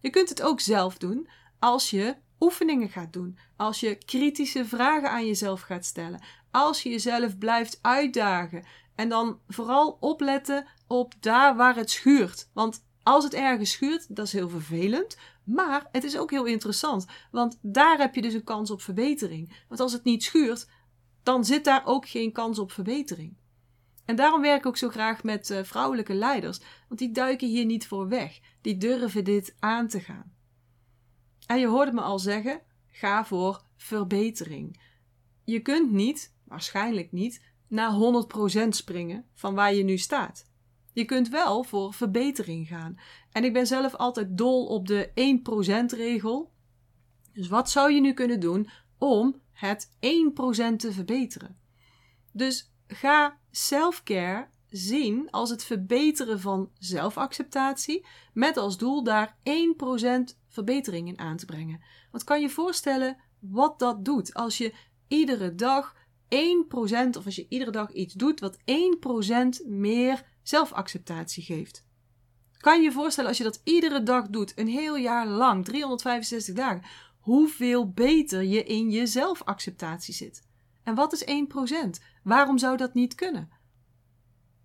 Je 0.00 0.10
kunt 0.10 0.28
het 0.28 0.42
ook 0.42 0.60
zelf 0.60 0.98
doen 0.98 1.28
als 1.58 1.90
je 1.90 2.16
oefeningen 2.40 2.88
gaat 2.88 3.12
doen, 3.12 3.38
als 3.56 3.80
je 3.80 3.94
kritische 3.94 4.64
vragen 4.64 5.10
aan 5.10 5.26
jezelf 5.26 5.60
gaat 5.60 5.84
stellen, 5.84 6.22
als 6.50 6.82
je 6.82 6.90
jezelf 6.90 7.38
blijft 7.38 7.78
uitdagen 7.82 8.64
en 8.94 9.08
dan 9.08 9.40
vooral 9.48 9.96
opletten 10.00 10.66
op 10.86 11.14
daar 11.20 11.56
waar 11.56 11.76
het 11.76 11.90
schuurt. 11.90 12.50
Want 12.52 12.84
als 13.02 13.24
het 13.24 13.34
ergens 13.34 13.70
schuurt, 13.70 14.16
dat 14.16 14.26
is 14.26 14.32
heel 14.32 14.48
vervelend, 14.48 15.16
maar 15.44 15.88
het 15.92 16.04
is 16.04 16.18
ook 16.18 16.30
heel 16.30 16.44
interessant, 16.44 17.06
want 17.30 17.58
daar 17.62 17.98
heb 17.98 18.14
je 18.14 18.22
dus 18.22 18.34
een 18.34 18.44
kans 18.44 18.70
op 18.70 18.82
verbetering. 18.82 19.64
Want 19.68 19.80
als 19.80 19.92
het 19.92 20.04
niet 20.04 20.24
schuurt, 20.24 20.66
dan 21.22 21.44
zit 21.44 21.64
daar 21.64 21.86
ook 21.86 22.08
geen 22.08 22.32
kans 22.32 22.58
op 22.58 22.72
verbetering. 22.72 23.36
En 24.06 24.16
daarom 24.16 24.40
werk 24.40 24.58
ik 24.58 24.66
ook 24.66 24.76
zo 24.76 24.88
graag 24.88 25.22
met 25.22 25.50
uh, 25.50 25.62
vrouwelijke 25.62 26.14
leiders, 26.14 26.60
want 26.88 27.00
die 27.00 27.12
duiken 27.12 27.48
hier 27.48 27.64
niet 27.64 27.86
voor 27.86 28.08
weg. 28.08 28.40
Die 28.60 28.76
durven 28.76 29.24
dit 29.24 29.56
aan 29.58 29.88
te 29.88 30.00
gaan. 30.00 30.34
En 31.46 31.58
je 31.58 31.66
hoorde 31.66 31.92
me 31.92 32.00
al 32.00 32.18
zeggen: 32.18 32.60
ga 32.86 33.24
voor 33.24 33.62
verbetering. 33.76 34.80
Je 35.44 35.60
kunt 35.60 35.92
niet, 35.92 36.34
waarschijnlijk 36.44 37.12
niet, 37.12 37.42
naar 37.68 37.92
100% 38.64 38.68
springen 38.68 39.24
van 39.34 39.54
waar 39.54 39.74
je 39.74 39.84
nu 39.84 39.98
staat. 39.98 40.50
Je 40.92 41.04
kunt 41.04 41.28
wel 41.28 41.62
voor 41.62 41.94
verbetering 41.94 42.68
gaan. 42.68 42.98
En 43.32 43.44
ik 43.44 43.52
ben 43.52 43.66
zelf 43.66 43.94
altijd 43.94 44.38
dol 44.38 44.66
op 44.66 44.86
de 44.86 45.10
1% 45.94 45.96
regel. 45.96 46.52
Dus 47.32 47.48
wat 47.48 47.70
zou 47.70 47.92
je 47.92 48.00
nu 48.00 48.12
kunnen 48.12 48.40
doen 48.40 48.68
om 48.98 49.40
het 49.52 49.90
1% 49.90 49.96
te 50.76 50.92
verbeteren? 50.92 51.58
Dus 52.32 52.72
ga 52.86 53.38
self-care 53.56 54.48
zien 54.70 55.30
als 55.30 55.50
het 55.50 55.64
verbeteren 55.64 56.40
van 56.40 56.70
zelfacceptatie, 56.78 58.06
met 58.32 58.56
als 58.56 58.78
doel 58.78 59.02
daar 59.02 59.36
1% 59.38 60.36
verbetering 60.48 61.08
in 61.08 61.18
aan 61.18 61.36
te 61.36 61.46
brengen. 61.46 61.80
Want 62.10 62.24
kan 62.24 62.40
je 62.40 62.48
voorstellen 62.48 63.16
wat 63.40 63.78
dat 63.78 64.04
doet 64.04 64.34
als 64.34 64.58
je 64.58 64.74
iedere 65.08 65.54
dag 65.54 65.94
1% 65.94 67.16
of 67.18 67.24
als 67.24 67.36
je 67.36 67.46
iedere 67.48 67.70
dag 67.70 67.92
iets 67.92 68.14
doet 68.14 68.40
wat 68.40 68.58
1% 68.58 69.66
meer 69.66 70.24
zelfacceptatie 70.42 71.42
geeft? 71.42 71.84
Kan 72.56 72.78
je 72.78 72.82
je 72.82 72.92
voorstellen 72.92 73.28
als 73.28 73.38
je 73.38 73.44
dat 73.44 73.60
iedere 73.64 74.02
dag 74.02 74.28
doet, 74.28 74.52
een 74.58 74.68
heel 74.68 74.96
jaar 74.96 75.26
lang, 75.26 75.64
365 75.64 76.54
dagen, 76.54 76.82
hoeveel 77.18 77.90
beter 77.90 78.42
je 78.42 78.64
in 78.64 78.90
je 78.90 79.06
zelfacceptatie 79.06 80.14
zit? 80.14 80.42
En 80.82 80.94
wat 80.94 81.12
is 81.12 81.24
1%? 81.24 81.26
Waarom 82.26 82.58
zou 82.58 82.76
dat 82.76 82.94
niet 82.94 83.14
kunnen? 83.14 83.50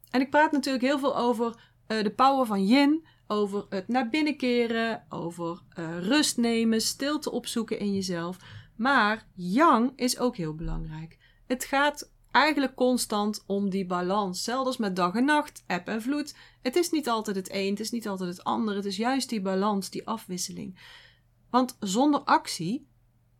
En 0.10 0.22
ik 0.22 0.30
praat 0.30 0.51
natuurlijk 0.51 0.84
heel 0.84 1.00
veel 1.00 1.18
over 1.18 1.72
uh, 1.88 2.03
de 2.03 2.12
power 2.12 2.46
van 2.46 2.65
yin, 2.65 3.06
over 3.27 3.65
het 3.70 3.88
naar 3.88 4.10
binnen 4.10 4.38
keren, 4.38 5.06
over 5.10 5.62
uh, 5.80 6.00
rust 6.00 6.38
nemen, 6.38 6.82
stilte 6.82 7.32
opzoeken 7.32 7.80
in 7.80 7.94
jezelf. 7.94 8.38
Maar 8.75 9.27
yang 9.36 9.91
is 9.96 10.20
ook 10.20 10.38
heel 10.38 10.56
belangrijk. 10.56 11.18
Het 11.48 11.65
gaat 11.65 12.12
eigenlijk 12.32 12.75
constant 12.75 13.44
om 13.48 13.70
die 13.70 13.86
balans. 13.86 14.44
Zelfs 14.44 14.77
met 14.77 14.96
dag 14.96 15.15
en 15.15 15.25
nacht, 15.25 15.63
eb 15.68 15.88
en 15.88 16.01
vloed. 16.01 16.36
Het 16.62 16.75
is 16.75 16.89
niet 16.89 17.10
altijd 17.10 17.36
het 17.36 17.51
een, 17.51 17.70
het 17.70 17.80
is 17.80 17.91
niet 17.91 18.08
altijd 18.08 18.30
het 18.30 18.44
ander. 18.44 18.75
Het 18.75 18.86
is 18.86 18.98
juist 18.98 19.30
die 19.30 19.41
balans, 19.41 19.89
die 19.89 20.08
afwisseling. 20.08 20.80
Want 21.50 21.77
zonder 21.80 22.20
actie 22.20 22.89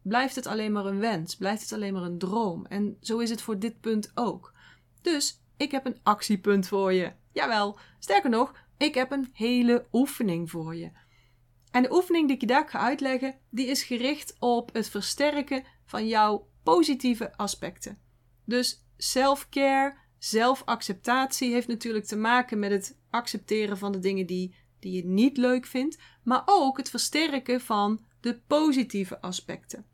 blijft 0.02 0.36
het 0.36 0.48
alleen 0.48 0.72
maar 0.72 0.86
een 0.86 1.00
wens, 1.00 1.36
blijft 1.36 1.62
het 1.62 1.74
alleen 1.74 1.94
maar 1.94 2.04
een 2.04 2.18
droom. 2.18 2.66
En 2.66 2.98
zo 3.02 3.18
is 3.18 3.30
het 3.30 3.42
voor 3.42 3.60
dit 3.60 3.80
punt 3.80 4.12
ook. 4.14 4.54
Dus 5.02 5.42
ik 5.58 5.72
heb 5.72 5.86
een 5.86 6.00
actiepunt 6.04 6.68
voor 6.68 6.94
je. 6.94 7.12
Jawel, 7.32 7.80
sterker 8.00 8.30
nog, 8.30 8.54
ik 8.78 8.96
heb 8.96 9.12
een 9.12 9.30
hele 9.34 9.88
oefening 9.92 10.50
voor 10.50 10.76
je. 10.76 10.92
En 11.72 11.84
de 11.84 11.94
oefening 11.94 12.26
die 12.26 12.36
ik 12.36 12.42
je 12.42 12.48
daar 12.48 12.70
ga 12.70 12.80
uitleggen, 12.80 13.40
die 13.50 13.66
is 13.68 13.84
gericht 13.84 14.36
op 14.40 14.74
het 14.74 14.90
versterken 14.90 15.64
van 15.86 16.08
jouw 16.08 16.48
positieve 16.64 17.38
aspecten. 17.38 18.00
Dus 18.46 18.86
self-care, 18.98 19.98
zelfacceptatie 20.18 21.52
heeft 21.52 21.68
natuurlijk 21.68 22.06
te 22.06 22.16
maken 22.18 22.60
met 22.60 22.72
het 22.72 23.00
accepteren 23.10 23.78
van 23.78 23.92
de 23.92 24.00
dingen 24.00 24.26
die, 24.26 24.56
die 24.80 24.92
je 24.92 25.06
niet 25.06 25.38
leuk 25.38 25.66
vindt, 25.66 25.98
maar 26.24 26.42
ook 26.46 26.78
het 26.78 26.90
versterken 26.90 27.62
van 27.62 28.06
de 28.20 28.40
positieve 28.48 29.22
aspecten. 29.22 29.86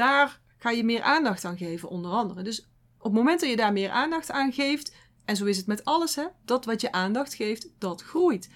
Daar 0.00 0.40
ga 0.56 0.70
je 0.70 0.84
meer 0.84 1.02
aandacht 1.02 1.44
aan 1.44 1.56
geven, 1.56 1.88
onder 1.88 2.10
andere. 2.10 2.42
Dus 2.42 2.60
op 2.98 3.04
het 3.04 3.12
moment 3.12 3.40
dat 3.40 3.50
je 3.50 3.56
daar 3.56 3.72
meer 3.72 3.90
aandacht 3.90 4.30
aan 4.30 4.52
geeft, 4.52 4.96
en 5.24 5.36
zo 5.36 5.44
is 5.44 5.56
het 5.56 5.66
met 5.66 5.84
alles, 5.84 6.14
hè, 6.14 6.26
dat 6.44 6.64
wat 6.64 6.80
je 6.80 6.92
aandacht 6.92 7.34
geeft, 7.34 7.72
dat 7.78 8.02
groeit. 8.02 8.50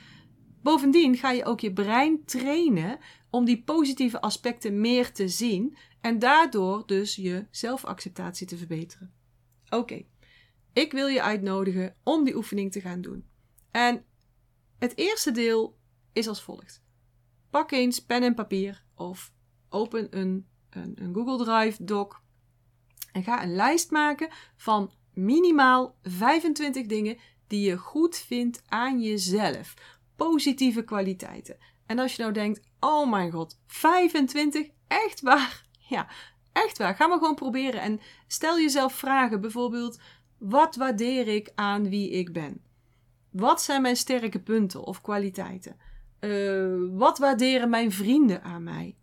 Bovendien 0.63 1.17
ga 1.17 1.31
je 1.31 1.45
ook 1.45 1.61
je 1.61 1.73
brein 1.73 2.25
trainen 2.25 2.99
om 3.31 3.45
die 3.45 3.63
positieve 3.63 4.21
aspecten 4.21 4.81
meer 4.81 5.13
te 5.13 5.29
zien 5.29 5.77
en 6.01 6.19
daardoor 6.19 6.87
dus 6.87 7.15
je 7.15 7.47
zelfacceptatie 7.51 8.47
te 8.47 8.57
verbeteren. 8.57 9.15
Oké, 9.69 10.05
ik 10.73 10.93
wil 10.93 11.07
je 11.07 11.23
uitnodigen 11.23 11.97
om 12.03 12.25
die 12.25 12.37
oefening 12.37 12.73
te 12.73 12.81
gaan 12.81 13.01
doen. 13.01 13.29
En 13.71 14.05
het 14.79 14.97
eerste 14.97 15.31
deel 15.31 15.79
is 16.13 16.29
als 16.29 16.43
volgt. 16.43 16.83
Pak 17.51 17.71
eens 17.71 18.05
pen 18.05 18.23
en 18.23 18.35
papier 18.35 18.85
of 18.95 19.33
open 19.69 20.19
een, 20.19 20.53
een, 20.75 20.97
een 21.00 21.14
Google 21.14 21.45
Drive 21.45 21.85
doc 21.85 22.16
en 23.12 23.23
ga 23.23 23.43
een 23.43 23.54
lijst 23.54 23.90
maken 23.90 24.28
van 24.57 24.93
minimaal 25.12 25.97
25 26.02 26.87
dingen 26.87 27.19
die 27.47 27.66
je 27.69 27.76
goed 27.76 28.16
vindt 28.16 28.62
aan 28.66 29.00
jezelf. 29.00 29.75
Positieve 30.16 30.85
kwaliteiten. 30.85 31.57
En 31.87 31.99
als 31.99 32.16
je 32.16 32.23
nou 32.23 32.35
denkt: 32.35 32.61
oh 32.81 33.11
mijn 33.11 33.31
god, 33.31 33.61
25? 33.66 34.69
Echt 34.88 35.21
waar? 35.21 35.62
Ja, 35.88 36.09
echt 36.52 36.78
waar. 36.78 36.95
Ga 36.95 37.07
maar 37.07 37.19
gewoon 37.19 37.35
proberen. 37.35 37.81
En 37.81 38.00
stel 38.26 38.61
jezelf 38.61 38.95
vragen. 38.95 39.40
Bijvoorbeeld: 39.40 40.00
wat 40.38 40.76
waardeer 40.76 41.28
ik 41.28 41.52
aan 41.54 41.88
wie 41.88 42.11
ik 42.11 42.33
ben? 42.33 42.61
Wat 43.31 43.62
zijn 43.62 43.83
mijn 43.83 43.97
sterke 43.97 44.40
punten 44.40 44.85
of 44.85 45.00
kwaliteiten? 45.00 45.76
Uh, 46.21 46.99
wat 46.99 47.19
waarderen 47.19 47.71
mijn 47.71 47.93
vrienden 47.93 48.43
aan 48.43 48.62
mij? 48.62 48.97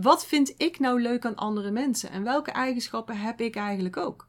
Wat 0.00 0.26
vind 0.26 0.54
ik 0.56 0.78
nou 0.78 1.02
leuk 1.02 1.26
aan 1.26 1.34
andere 1.34 1.70
mensen? 1.70 2.10
En 2.10 2.22
welke 2.22 2.50
eigenschappen 2.50 3.16
heb 3.16 3.40
ik 3.40 3.56
eigenlijk 3.56 3.96
ook? 3.96 4.28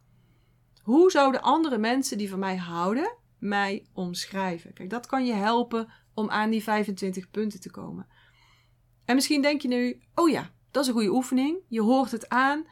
Hoe 0.81 1.11
zouden 1.11 1.41
andere 1.41 1.77
mensen 1.77 2.17
die 2.17 2.29
van 2.29 2.39
mij 2.39 2.57
houden, 2.57 3.17
mij 3.39 3.87
omschrijven? 3.93 4.73
Kijk, 4.73 4.89
dat 4.89 5.05
kan 5.05 5.25
je 5.25 5.33
helpen 5.33 5.91
om 6.13 6.29
aan 6.29 6.49
die 6.49 6.63
25 6.63 7.29
punten 7.29 7.59
te 7.59 7.71
komen. 7.71 8.07
En 9.05 9.15
misschien 9.15 9.41
denk 9.41 9.61
je 9.61 9.67
nu: 9.67 10.01
oh 10.15 10.29
ja, 10.29 10.51
dat 10.71 10.81
is 10.81 10.87
een 10.87 10.95
goede 10.95 11.13
oefening. 11.13 11.57
Je 11.67 11.81
hoort 11.81 12.11
het 12.11 12.29
aan, 12.29 12.65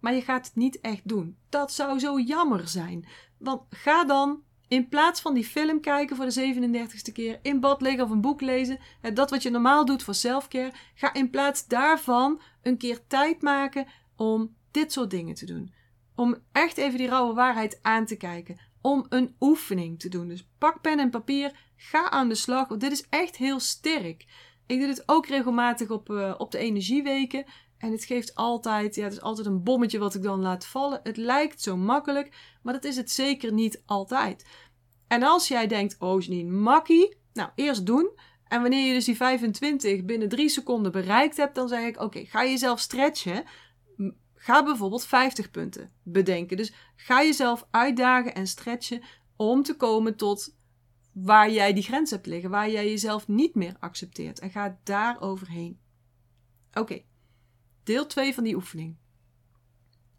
maar 0.00 0.14
je 0.14 0.22
gaat 0.22 0.46
het 0.46 0.56
niet 0.56 0.80
echt 0.80 1.08
doen. 1.08 1.36
Dat 1.48 1.72
zou 1.72 1.98
zo 1.98 2.20
jammer 2.20 2.68
zijn. 2.68 3.06
Want 3.38 3.62
ga 3.68 4.04
dan 4.04 4.42
in 4.68 4.88
plaats 4.88 5.20
van 5.20 5.34
die 5.34 5.44
film 5.44 5.80
kijken 5.80 6.16
voor 6.16 6.28
de 6.28 6.54
37ste 6.54 7.12
keer, 7.12 7.38
in 7.42 7.60
bad 7.60 7.80
liggen 7.80 8.04
of 8.04 8.10
een 8.10 8.20
boek 8.20 8.40
lezen, 8.40 8.78
dat 9.14 9.30
wat 9.30 9.42
je 9.42 9.50
normaal 9.50 9.84
doet 9.84 10.02
voor 10.02 10.14
selfcare, 10.14 10.72
ga 10.94 11.14
in 11.14 11.30
plaats 11.30 11.66
daarvan 11.66 12.40
een 12.62 12.76
keer 12.76 13.06
tijd 13.06 13.42
maken 13.42 13.86
om 14.16 14.54
dit 14.70 14.92
soort 14.92 15.10
dingen 15.10 15.34
te 15.34 15.46
doen. 15.46 15.72
Om 16.14 16.36
echt 16.52 16.76
even 16.76 16.98
die 16.98 17.08
rauwe 17.08 17.34
waarheid 17.34 17.78
aan 17.82 18.06
te 18.06 18.16
kijken. 18.16 18.58
Om 18.80 19.06
een 19.08 19.36
oefening 19.40 20.00
te 20.00 20.08
doen. 20.08 20.28
Dus 20.28 20.48
pak 20.58 20.80
pen 20.80 20.98
en 20.98 21.10
papier, 21.10 21.52
ga 21.76 22.10
aan 22.10 22.28
de 22.28 22.34
slag. 22.34 22.68
Want 22.68 22.80
dit 22.80 22.92
is 22.92 23.06
echt 23.08 23.36
heel 23.36 23.60
sterk. 23.60 24.24
Ik 24.66 24.78
doe 24.78 24.86
dit 24.86 25.02
ook 25.06 25.26
regelmatig 25.26 25.90
op, 25.90 26.10
uh, 26.10 26.34
op 26.38 26.50
de 26.50 26.58
energieweken. 26.58 27.44
En 27.78 27.92
het 27.92 28.04
geeft 28.04 28.34
altijd, 28.34 28.94
ja, 28.94 29.04
het 29.04 29.12
is 29.12 29.20
altijd 29.20 29.46
een 29.46 29.62
bommetje 29.62 29.98
wat 29.98 30.14
ik 30.14 30.22
dan 30.22 30.40
laat 30.40 30.66
vallen. 30.66 31.00
Het 31.02 31.16
lijkt 31.16 31.62
zo 31.62 31.76
makkelijk, 31.76 32.56
maar 32.62 32.72
dat 32.72 32.84
is 32.84 32.96
het 32.96 33.10
zeker 33.10 33.52
niet 33.52 33.82
altijd. 33.86 34.46
En 35.08 35.22
als 35.22 35.48
jij 35.48 35.66
denkt, 35.66 35.96
oh 35.98 36.20
Janine, 36.20 36.50
makkie, 36.50 37.16
nou 37.32 37.50
eerst 37.54 37.86
doen. 37.86 38.10
En 38.44 38.60
wanneer 38.60 38.86
je 38.86 38.92
dus 38.92 39.04
die 39.04 39.16
25 39.16 40.04
binnen 40.04 40.28
3 40.28 40.48
seconden 40.48 40.92
bereikt 40.92 41.36
hebt, 41.36 41.54
dan 41.54 41.68
zeg 41.68 41.86
ik, 41.86 42.00
oké, 42.00 42.24
ga 42.24 42.44
jezelf 42.44 42.80
stretchen. 42.80 43.44
Ga 44.34 44.64
bijvoorbeeld 44.64 45.06
50 45.06 45.50
punten 45.50 45.92
bedenken. 46.02 46.56
Dus 46.56 46.72
ga 46.96 47.22
jezelf 47.22 47.66
uitdagen 47.70 48.34
en 48.34 48.46
stretchen 48.46 49.02
om 49.36 49.62
te 49.62 49.76
komen 49.76 50.16
tot 50.16 50.56
waar 51.12 51.50
jij 51.50 51.72
die 51.72 51.82
grens 51.82 52.10
hebt 52.10 52.26
liggen, 52.26 52.50
waar 52.50 52.70
jij 52.70 52.88
jezelf 52.88 53.28
niet 53.28 53.54
meer 53.54 53.76
accepteert. 53.80 54.38
En 54.38 54.50
ga 54.50 54.78
daar 54.82 55.20
overheen. 55.20 55.80
Oké, 56.72 57.02
deel 57.84 58.06
2 58.06 58.34
van 58.34 58.44
die 58.44 58.54
oefening. 58.54 58.96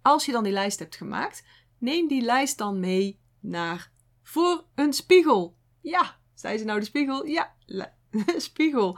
Als 0.01 0.25
je 0.25 0.31
dan 0.31 0.43
die 0.43 0.53
lijst 0.53 0.79
hebt 0.79 0.95
gemaakt, 0.95 1.43
neem 1.77 2.07
die 2.07 2.21
lijst 2.21 2.57
dan 2.57 2.79
mee 2.79 3.19
naar 3.39 3.91
voor 4.23 4.65
een 4.75 4.93
spiegel. 4.93 5.57
Ja, 5.81 6.19
zei 6.33 6.57
ze 6.57 6.65
nou 6.65 6.79
de 6.79 6.85
spiegel? 6.85 7.25
Ja, 7.25 7.55
spiegel. 8.37 8.97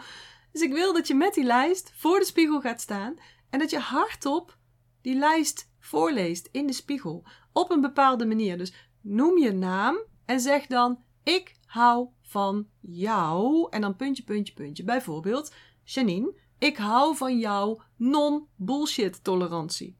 Dus 0.51 0.61
ik 0.61 0.73
wil 0.73 0.93
dat 0.93 1.07
je 1.07 1.15
met 1.15 1.33
die 1.33 1.43
lijst 1.43 1.91
voor 1.95 2.19
de 2.19 2.25
spiegel 2.25 2.61
gaat 2.61 2.81
staan 2.81 3.15
en 3.49 3.59
dat 3.59 3.69
je 3.69 3.79
hardop 3.79 4.57
die 5.01 5.15
lijst 5.15 5.71
voorleest 5.79 6.49
in 6.51 6.67
de 6.67 6.73
spiegel 6.73 7.27
op 7.53 7.71
een 7.71 7.81
bepaalde 7.81 8.25
manier. 8.25 8.57
Dus 8.57 8.73
noem 9.01 9.37
je 9.37 9.51
naam 9.51 9.97
en 10.25 10.39
zeg 10.39 10.67
dan: 10.67 11.03
Ik 11.23 11.55
hou 11.65 12.09
van 12.21 12.67
jou. 12.81 13.67
En 13.69 13.81
dan 13.81 13.95
puntje, 13.95 14.23
puntje, 14.23 14.53
puntje. 14.53 14.83
Bijvoorbeeld, 14.83 15.53
Janine, 15.83 16.39
ik 16.57 16.77
hou 16.77 17.15
van 17.15 17.39
jouw 17.39 17.81
non-bullshit 17.95 19.23
tolerantie. 19.23 19.97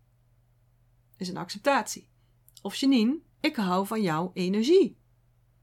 Is 1.18 1.30
een 1.30 1.38
acceptatie. 1.38 2.10
Of 2.62 2.76
Janine, 2.76 3.20
ik 3.40 3.56
hou 3.56 3.88
van 3.88 4.02
jouw 4.02 4.32
energie. 4.34 4.98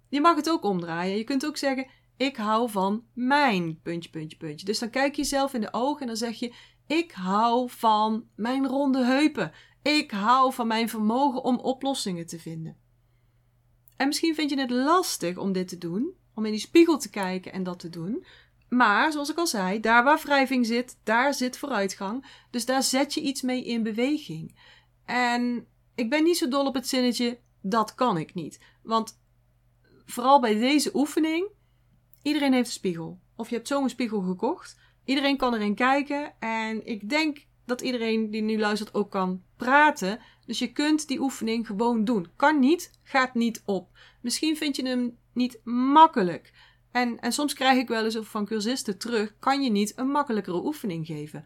Je 0.08 0.20
mag 0.20 0.36
het 0.36 0.50
ook 0.50 0.64
omdraaien. 0.64 1.16
Je 1.16 1.24
kunt 1.24 1.46
ook 1.46 1.56
zeggen: 1.56 1.86
Ik 2.16 2.36
hou 2.36 2.70
van 2.70 3.04
mijn 3.12 3.80
puntje, 3.82 4.10
puntje, 4.10 4.36
puntje. 4.36 4.66
Dus 4.66 4.78
dan 4.78 4.90
kijk 4.90 5.14
je 5.14 5.22
jezelf 5.22 5.54
in 5.54 5.60
de 5.60 5.72
ogen 5.72 6.00
en 6.00 6.06
dan 6.06 6.16
zeg 6.16 6.38
je: 6.38 6.54
Ik 6.86 7.12
hou 7.12 7.70
van 7.70 8.28
mijn 8.36 8.66
ronde 8.66 9.04
heupen. 9.04 9.52
Ik 9.82 10.10
hou 10.10 10.52
van 10.52 10.66
mijn 10.66 10.88
vermogen 10.88 11.44
om 11.44 11.58
oplossingen 11.58 12.26
te 12.26 12.38
vinden. 12.38 12.76
En 13.96 14.06
misschien 14.06 14.34
vind 14.34 14.50
je 14.50 14.60
het 14.60 14.70
lastig 14.70 15.36
om 15.36 15.52
dit 15.52 15.68
te 15.68 15.78
doen, 15.78 16.14
om 16.34 16.44
in 16.44 16.50
die 16.50 16.60
spiegel 16.60 16.98
te 16.98 17.10
kijken 17.10 17.52
en 17.52 17.62
dat 17.62 17.78
te 17.78 17.88
doen. 17.88 18.24
Maar 18.68 19.12
zoals 19.12 19.30
ik 19.30 19.38
al 19.38 19.46
zei, 19.46 19.80
daar 19.80 20.04
waar 20.04 20.20
wrijving 20.24 20.66
zit, 20.66 20.98
daar 21.02 21.34
zit 21.34 21.58
vooruitgang. 21.58 22.44
Dus 22.50 22.66
daar 22.66 22.82
zet 22.82 23.14
je 23.14 23.20
iets 23.20 23.42
mee 23.42 23.64
in 23.64 23.82
beweging. 23.82 24.58
En 25.04 25.66
ik 25.94 26.10
ben 26.10 26.24
niet 26.24 26.36
zo 26.36 26.48
dol 26.48 26.66
op 26.66 26.74
het 26.74 26.88
zinnetje, 26.88 27.38
dat 27.60 27.94
kan 27.94 28.18
ik 28.18 28.34
niet. 28.34 28.60
Want 28.82 29.20
vooral 30.04 30.40
bij 30.40 30.54
deze 30.58 30.90
oefening, 30.94 31.48
iedereen 32.22 32.52
heeft 32.52 32.66
een 32.66 32.72
spiegel. 32.72 33.20
Of 33.36 33.48
je 33.48 33.54
hebt 33.54 33.68
zo'n 33.68 33.88
spiegel 33.88 34.20
gekocht. 34.20 34.78
Iedereen 35.04 35.36
kan 35.36 35.54
erin 35.54 35.74
kijken. 35.74 36.40
En 36.40 36.86
ik 36.86 37.08
denk 37.08 37.46
dat 37.66 37.80
iedereen 37.80 38.30
die 38.30 38.42
nu 38.42 38.58
luistert 38.58 38.94
ook 38.94 39.10
kan 39.10 39.42
praten. 39.56 40.20
Dus 40.46 40.58
je 40.58 40.72
kunt 40.72 41.08
die 41.08 41.20
oefening 41.20 41.66
gewoon 41.66 42.04
doen. 42.04 42.28
Kan 42.36 42.58
niet, 42.58 43.00
gaat 43.02 43.34
niet 43.34 43.62
op. 43.64 43.98
Misschien 44.20 44.56
vind 44.56 44.76
je 44.76 44.86
hem 44.86 45.18
niet 45.32 45.60
makkelijk. 45.64 46.52
En, 46.94 47.20
en 47.20 47.32
soms 47.32 47.54
krijg 47.54 47.78
ik 47.78 47.88
wel 47.88 48.04
eens 48.04 48.18
van 48.20 48.44
cursisten 48.44 48.98
terug: 48.98 49.38
kan 49.38 49.62
je 49.62 49.70
niet 49.70 49.98
een 49.98 50.10
makkelijkere 50.10 50.64
oefening 50.64 51.06
geven? 51.06 51.44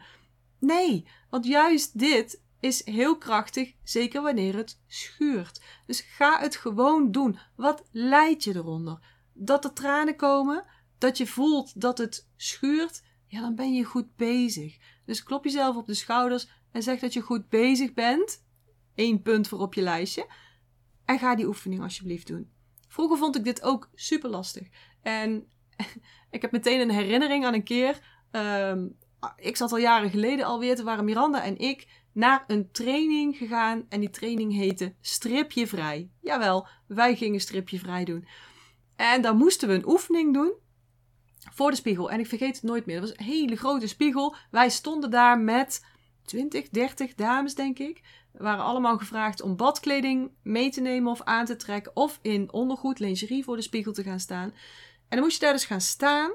Nee, 0.59 1.07
want 1.31 1.47
juist 1.47 1.99
dit 1.99 2.43
is 2.61 2.85
heel 2.85 3.19
krachtig, 3.19 3.75
zeker 3.83 4.23
wanneer 4.23 4.57
het 4.57 4.81
schuurt. 4.87 5.63
Dus 5.87 6.01
ga 6.01 6.41
het 6.41 6.57
gewoon 6.57 7.11
doen. 7.11 7.39
Wat 7.57 7.89
leidt 7.93 8.45
je 8.45 8.55
eronder? 8.55 8.99
Dat 9.33 9.65
er 9.65 9.73
tranen 9.73 10.17
komen, 10.17 10.65
dat 10.99 11.19
je 11.19 11.27
voelt 11.27 11.81
dat 11.81 11.99
het 11.99 12.29
schuurt, 12.37 13.03
ja, 13.27 13.41
dan 13.41 13.55
ben 13.55 13.75
je 13.75 13.85
goed 13.85 14.17
bezig. 14.17 14.79
Dus 15.05 15.23
klop 15.23 15.45
jezelf 15.45 15.77
op 15.77 15.87
de 15.87 15.95
schouders 15.95 16.49
en 16.73 16.83
zeg 16.83 17.01
dat 17.01 17.13
je 17.13 17.21
goed 17.21 17.49
bezig 17.49 17.95
bent. 17.95 18.45
Eén 18.95 19.23
punt 19.23 19.49
voor 19.49 19.59
op 19.59 19.75
je 19.75 19.83
lijstje. 19.83 20.27
En 21.05 21.19
ga 21.19 21.35
die 21.35 21.47
oefening 21.47 21.83
alsjeblieft 21.83 22.27
doen. 22.27 22.51
Vroeger 22.89 23.19
vond 23.19 23.37
ik 23.37 23.45
dit 23.45 23.63
ook 23.63 23.91
super 23.95 24.31
lastig. 24.31 24.69
En 25.03 25.47
ik 26.31 26.43
heb 26.43 26.53
meteen 26.53 26.81
een 26.81 26.91
herinnering 26.91 27.45
aan 27.45 27.55
een 27.55 27.63
keer. 27.63 27.99
Ehm, 28.31 28.87
ik 29.37 29.57
zat 29.57 29.73
al 29.73 29.79
jaren 29.79 30.11
geleden 30.11 30.47
alweer, 30.47 30.77
toen 30.77 30.85
waren 30.85 31.05
Miranda 31.05 31.43
en 31.43 31.59
ik 31.59 31.87
naar 32.13 32.45
een 32.47 32.71
training 32.71 33.37
gegaan. 33.37 33.87
En 33.89 34.01
die 34.01 34.11
training 34.11 34.53
heette 34.53 34.95
Stripje 35.01 35.67
Vrij. 35.67 36.11
Jawel, 36.21 36.67
wij 36.87 37.17
gingen 37.17 37.41
Stripje 37.41 37.79
Vrij 37.79 38.05
doen. 38.05 38.29
En 38.97 39.23
dan 39.23 39.37
moesten 39.37 39.69
we 39.69 39.75
een 39.75 39.89
oefening 39.89 40.35
doen 40.35 40.53
voor 41.39 41.71
de 41.71 41.77
spiegel. 41.77 42.11
En 42.11 42.21
ik 42.21 42.27
vergeet 42.27 42.55
het 42.55 42.63
nooit 42.63 42.87
meer. 42.87 43.01
Dat 43.01 43.09
was 43.09 43.19
een 43.19 43.33
hele 43.33 43.57
grote 43.57 43.87
spiegel. 43.87 44.35
Wij 44.51 44.71
stonden 44.71 45.11
daar 45.11 45.39
met 45.39 45.85
20, 46.23 46.69
30 46.69 47.15
dames, 47.15 47.55
denk 47.55 47.79
ik. 47.79 48.03
Waren 48.39 48.65
allemaal 48.65 48.99
gevraagd 48.99 49.43
om 49.43 49.57
badkleding 49.57 50.31
mee 50.43 50.71
te 50.71 50.81
nemen 50.81 51.11
of 51.11 51.23
aan 51.23 51.45
te 51.45 51.57
trekken. 51.57 51.97
Of 51.97 52.19
in 52.23 52.53
ondergoed, 52.53 52.99
lingerie 52.99 53.45
voor 53.45 53.57
de 53.57 53.63
spiegel 53.63 53.93
te 53.93 54.03
gaan 54.03 54.21
staan. 54.21 54.53
En 55.09 55.17
dan 55.17 55.21
moest 55.21 55.35
je 55.35 55.45
daar 55.45 55.53
dus 55.53 55.65
gaan 55.65 55.81
staan. 55.81 56.31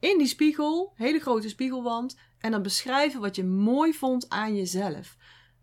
In 0.00 0.18
die 0.18 0.26
spiegel, 0.26 0.92
hele 0.94 1.18
grote 1.18 1.48
spiegelwand. 1.48 2.16
En 2.38 2.50
dan 2.50 2.62
beschrijven 2.62 3.20
wat 3.20 3.36
je 3.36 3.44
mooi 3.44 3.94
vond 3.94 4.28
aan 4.28 4.56
jezelf. 4.56 5.16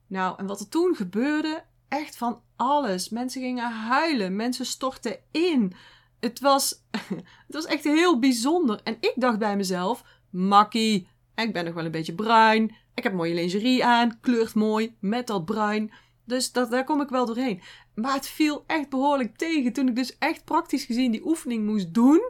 Nou, 0.08 0.38
en 0.38 0.48
wat 0.48 0.60
er 0.60 0.70
toen 0.70 0.96
gebeurde, 0.96 1.64
echt 1.88 2.18
van 2.18 2.42
alles. 2.56 3.10
Mensen 3.10 3.42
gingen 3.42 3.72
huilen, 3.72 4.36
mensen 4.36 4.66
stortten 4.66 5.20
in. 5.32 5.74
Het 6.20 6.40
was, 6.40 6.84
het 7.48 7.54
was 7.54 7.66
echt 7.66 7.84
heel 7.84 8.20
bijzonder. 8.20 8.80
En 8.84 8.98
ik 9.00 9.14
dacht 9.16 9.40
bij 9.40 9.56
mezelf, 9.56 10.04
makkie, 10.30 11.08
ik 11.36 11.54
ben 11.54 11.66
nog 11.66 11.74
wel 11.74 11.86
een 11.86 11.92
beetje 11.92 12.16
bruin. 12.16 12.76
Ik 12.94 13.04
heb 13.04 13.14
mooie 13.14 13.34
lingerie 13.34 13.86
aan, 13.86 14.20
kleurt 14.20 14.54
mooi 14.54 14.96
met 15.00 15.28
dat 15.28 15.46
bruin. 15.46 15.92
Dus 16.26 16.52
dat, 16.52 16.72
daar 16.72 16.84
kom 16.84 17.02
ik 17.02 17.10
wel 17.10 17.26
doorheen. 17.26 17.62
Maar 17.96 18.14
het 18.14 18.28
viel 18.28 18.64
echt 18.68 18.90
behoorlijk 18.90 19.38
tegen. 19.38 19.74
Toen 19.74 19.88
ik 19.88 19.96
dus 19.96 20.18
echt 20.18 20.46
praktisch 20.46 20.86
gezien 20.86 21.12
die 21.12 21.26
oefening 21.26 21.66
moest 21.66 21.94
doen, 21.94 22.22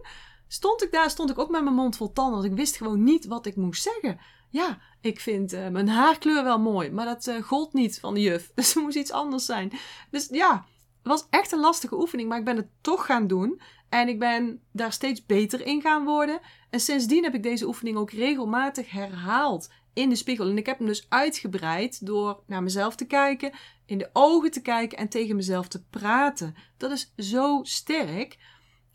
stond 0.48 0.84
ik 0.84 0.92
daar, 0.92 1.10
stond 1.10 1.30
ik 1.30 1.40
ook 1.40 1.50
met 1.50 1.64
mijn 1.64 1.76
mond 1.76 1.98
vol 1.98 2.12
tanden. 2.12 2.40
Want 2.40 2.52
ik 2.52 2.58
wist 2.58 2.78
gewoon 2.78 3.04
niet 3.04 3.26
wat 3.26 3.46
ik 3.46 3.56
moest 3.56 3.82
zeggen. 3.82 4.20
Ja, 4.50 4.80
ik 5.02 5.20
vind 5.20 5.54
uh, 5.54 5.68
mijn 5.68 5.88
haarkleur 5.90 6.44
wel 6.44 6.60
mooi, 6.60 6.92
maar 6.92 7.06
dat 7.06 7.28
uh, 7.28 7.42
gold 7.42 7.74
niet 7.74 8.00
van 8.00 8.14
de 8.14 8.22
juf. 8.22 8.52
Dus 8.56 8.76
er 8.76 8.82
moest 8.82 8.98
iets 8.98 9.12
anders 9.12 9.46
zijn. 9.46 9.72
Dus 10.12 10.28
ja, 10.32 10.66
het 11.04 11.12
was 11.12 11.28
echt 11.30 11.52
een 11.52 11.60
lastige 11.60 12.00
oefening, 12.00 12.30
maar 12.30 12.40
ik 12.40 12.46
ben 12.46 12.56
het 12.56 12.70
toch 12.82 13.06
gaan 13.06 13.28
doen. 13.28 13.62
En 13.90 14.08
ik 14.08 14.20
ben 14.20 14.62
daar 14.72 14.94
steeds 14.94 15.26
beter 15.26 15.66
in 15.66 15.82
gaan 15.82 16.06
worden. 16.06 16.40
En 16.70 16.80
sindsdien 16.80 17.24
heb 17.24 17.34
ik 17.34 17.44
deze 17.44 17.68
oefening 17.68 17.98
ook 17.98 18.12
regelmatig 18.12 18.92
herhaald 18.92 19.70
in 19.94 20.10
de 20.10 20.16
spiegel. 20.16 20.50
En 20.50 20.58
ik 20.58 20.66
heb 20.66 20.78
hem 20.78 20.88
dus 20.88 21.06
uitgebreid 21.10 22.06
door 22.06 22.44
naar 22.48 22.64
mezelf 22.64 22.96
te 22.96 23.06
kijken, 23.06 23.54
in 23.86 23.98
de 23.98 24.10
ogen 24.14 24.52
te 24.52 24.62
kijken 24.62 24.98
en 24.98 25.10
tegen 25.10 25.36
mezelf 25.36 25.68
te 25.68 25.84
praten. 25.84 26.56
Dat 26.78 26.92
is 26.92 27.14
zo 27.18 27.60
sterk. 27.64 28.38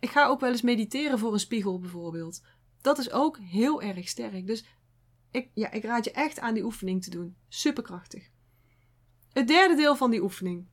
Ik 0.01 0.11
ga 0.11 0.27
ook 0.27 0.41
wel 0.41 0.51
eens 0.51 0.63
mediteren 0.63 1.19
voor 1.19 1.33
een 1.33 1.41
spiegel 1.41 1.79
bijvoorbeeld. 1.79 2.43
Dat 2.81 2.99
is 2.99 3.11
ook 3.11 3.39
heel 3.39 3.83
erg 3.83 4.09
sterk. 4.09 4.47
Dus 4.47 4.65
ik, 5.31 5.51
ja, 5.55 5.71
ik 5.71 5.85
raad 5.85 6.05
je 6.05 6.11
echt 6.11 6.41
aan 6.41 6.55
die 6.55 6.65
oefening 6.65 7.03
te 7.03 7.11
doen. 7.11 7.37
Superkrachtig. 7.49 8.31
Het 9.33 9.49
derde 9.49 9.75
deel 9.75 9.97
van 9.97 10.11
die 10.11 10.23
oefening. 10.23 10.67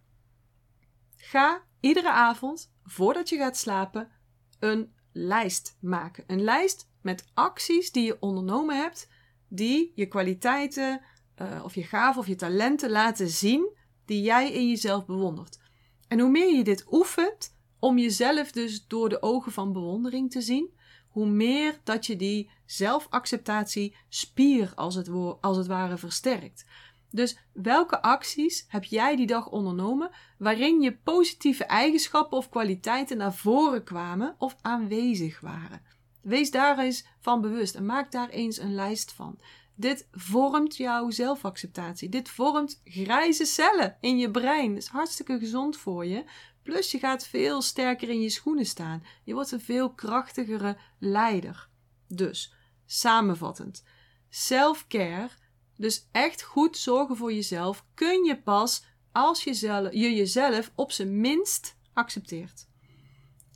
Ga 1.16 1.64
iedere 1.80 2.12
avond, 2.12 2.74
voordat 2.84 3.30
je 3.30 3.38
gaat 3.38 3.58
slapen, 3.58 4.12
een 4.60 4.94
lijst 5.12 5.78
maken. 5.80 6.24
Een 6.28 6.42
lijst 6.42 6.90
met 7.02 7.26
acties 7.34 7.92
die 7.92 8.06
je 8.06 8.22
ondernomen 8.22 8.78
hebt, 8.78 9.10
die 9.56 9.92
je 9.96 10.06
kwaliteiten 10.06 11.02
uh, 11.42 11.63
of 11.63 11.76
je 11.76 11.84
gaven 11.84 12.22
of 12.22 12.28
je 12.28 12.36
talenten 12.36 12.89
laten 12.89 13.30
zien, 13.30 13.76
die 14.06 14.22
jij 14.22 14.52
in 14.52 14.70
jezelf 14.70 15.06
bewondert. 15.06 15.60
En 16.08 16.20
hoe 16.20 16.30
meer 16.30 16.56
je 16.56 16.63
dit 16.63 16.86
oefent, 16.92 17.56
om 17.80 17.98
jezelf 17.98 18.52
dus 18.52 18.88
door 18.88 19.10
de 19.10 19.22
ogen 19.22 19.52
van 19.52 19.74
bewondering 19.74 20.32
te 20.32 20.42
zien, 20.42 20.74
hoe 21.10 21.28
meer 21.28 21.80
dat 21.84 22.06
je 22.06 22.16
die 22.16 22.50
zelfacceptatie 22.66 23.96
spier 24.10 24.72
als 24.76 24.96
het, 24.96 25.10
als 25.42 25.58
het 25.58 25.68
ware 25.68 25.98
versterkt. 25.98 26.66
Dus 27.10 27.38
welke 27.54 28.02
acties 28.02 28.66
heb 28.68 28.84
jij 28.84 29.16
die 29.16 29.28
dag 29.28 29.50
ondernomen 29.50 30.10
waarin 30.38 30.82
je 30.82 30.98
positieve 30.98 31.63
eigenschappen 31.63 32.38
of 32.38 32.50
kwaliteiten 32.50 33.18
naar 33.18 33.34
voren 33.34 33.84
kwamen 33.84 34.36
of 34.38 34.56
aanwezig 34.62 35.39
waren? 35.39 35.82
Wees 36.24 36.52
daar 36.52 36.80
eens 36.80 37.06
van 37.20 37.42
bewust 37.42 37.76
en 37.76 37.86
maak 37.86 38.12
daar 38.12 38.30
eens 38.30 38.58
een 38.58 38.76
lijst 38.76 39.12
van. 39.12 39.40
Dit 39.76 40.08
vormt 40.12 40.78
jouw 40.78 41.10
zelfacceptatie. 41.10 42.10
Dit 42.10 42.30
vormt 42.30 42.82
grijze 42.84 43.46
cellen 43.46 43.98
in 44.00 44.18
je 44.18 44.32
brein. 44.32 44.74
Dat 44.74 44.84
is 44.84 44.88
hartstikke 44.88 45.40
gezond 45.40 45.78
voor 45.78 46.06
je. 46.06 46.24
Plus 46.64 46.92
je 46.92 47.00
gaat 47.00 47.28
veel 47.28 47.62
sterker 47.62 48.10
in 48.10 48.22
je 48.22 48.30
schoenen 48.30 48.66
staan. 48.66 49.04
Je 49.24 49.34
wordt 49.34 49.52
een 49.52 49.62
veel 49.62 49.94
krachtigere 49.94 50.78
leider. 51.00 51.70
Dus, 52.08 52.54
samenvattend. 52.86 53.84
Self-care, 54.30 55.30
dus 55.78 56.08
echt 56.12 56.42
goed 56.42 56.78
zorgen 56.78 57.18
voor 57.18 57.34
jezelf, 57.34 57.86
kun 57.94 58.24
je 58.24 58.42
pas 58.42 58.84
als 59.12 59.44
je, 59.44 59.90
je 59.92 60.16
jezelf 60.16 60.72
op 60.76 60.92
zijn 60.92 61.20
minst 61.20 61.78
accepteert. 61.94 62.68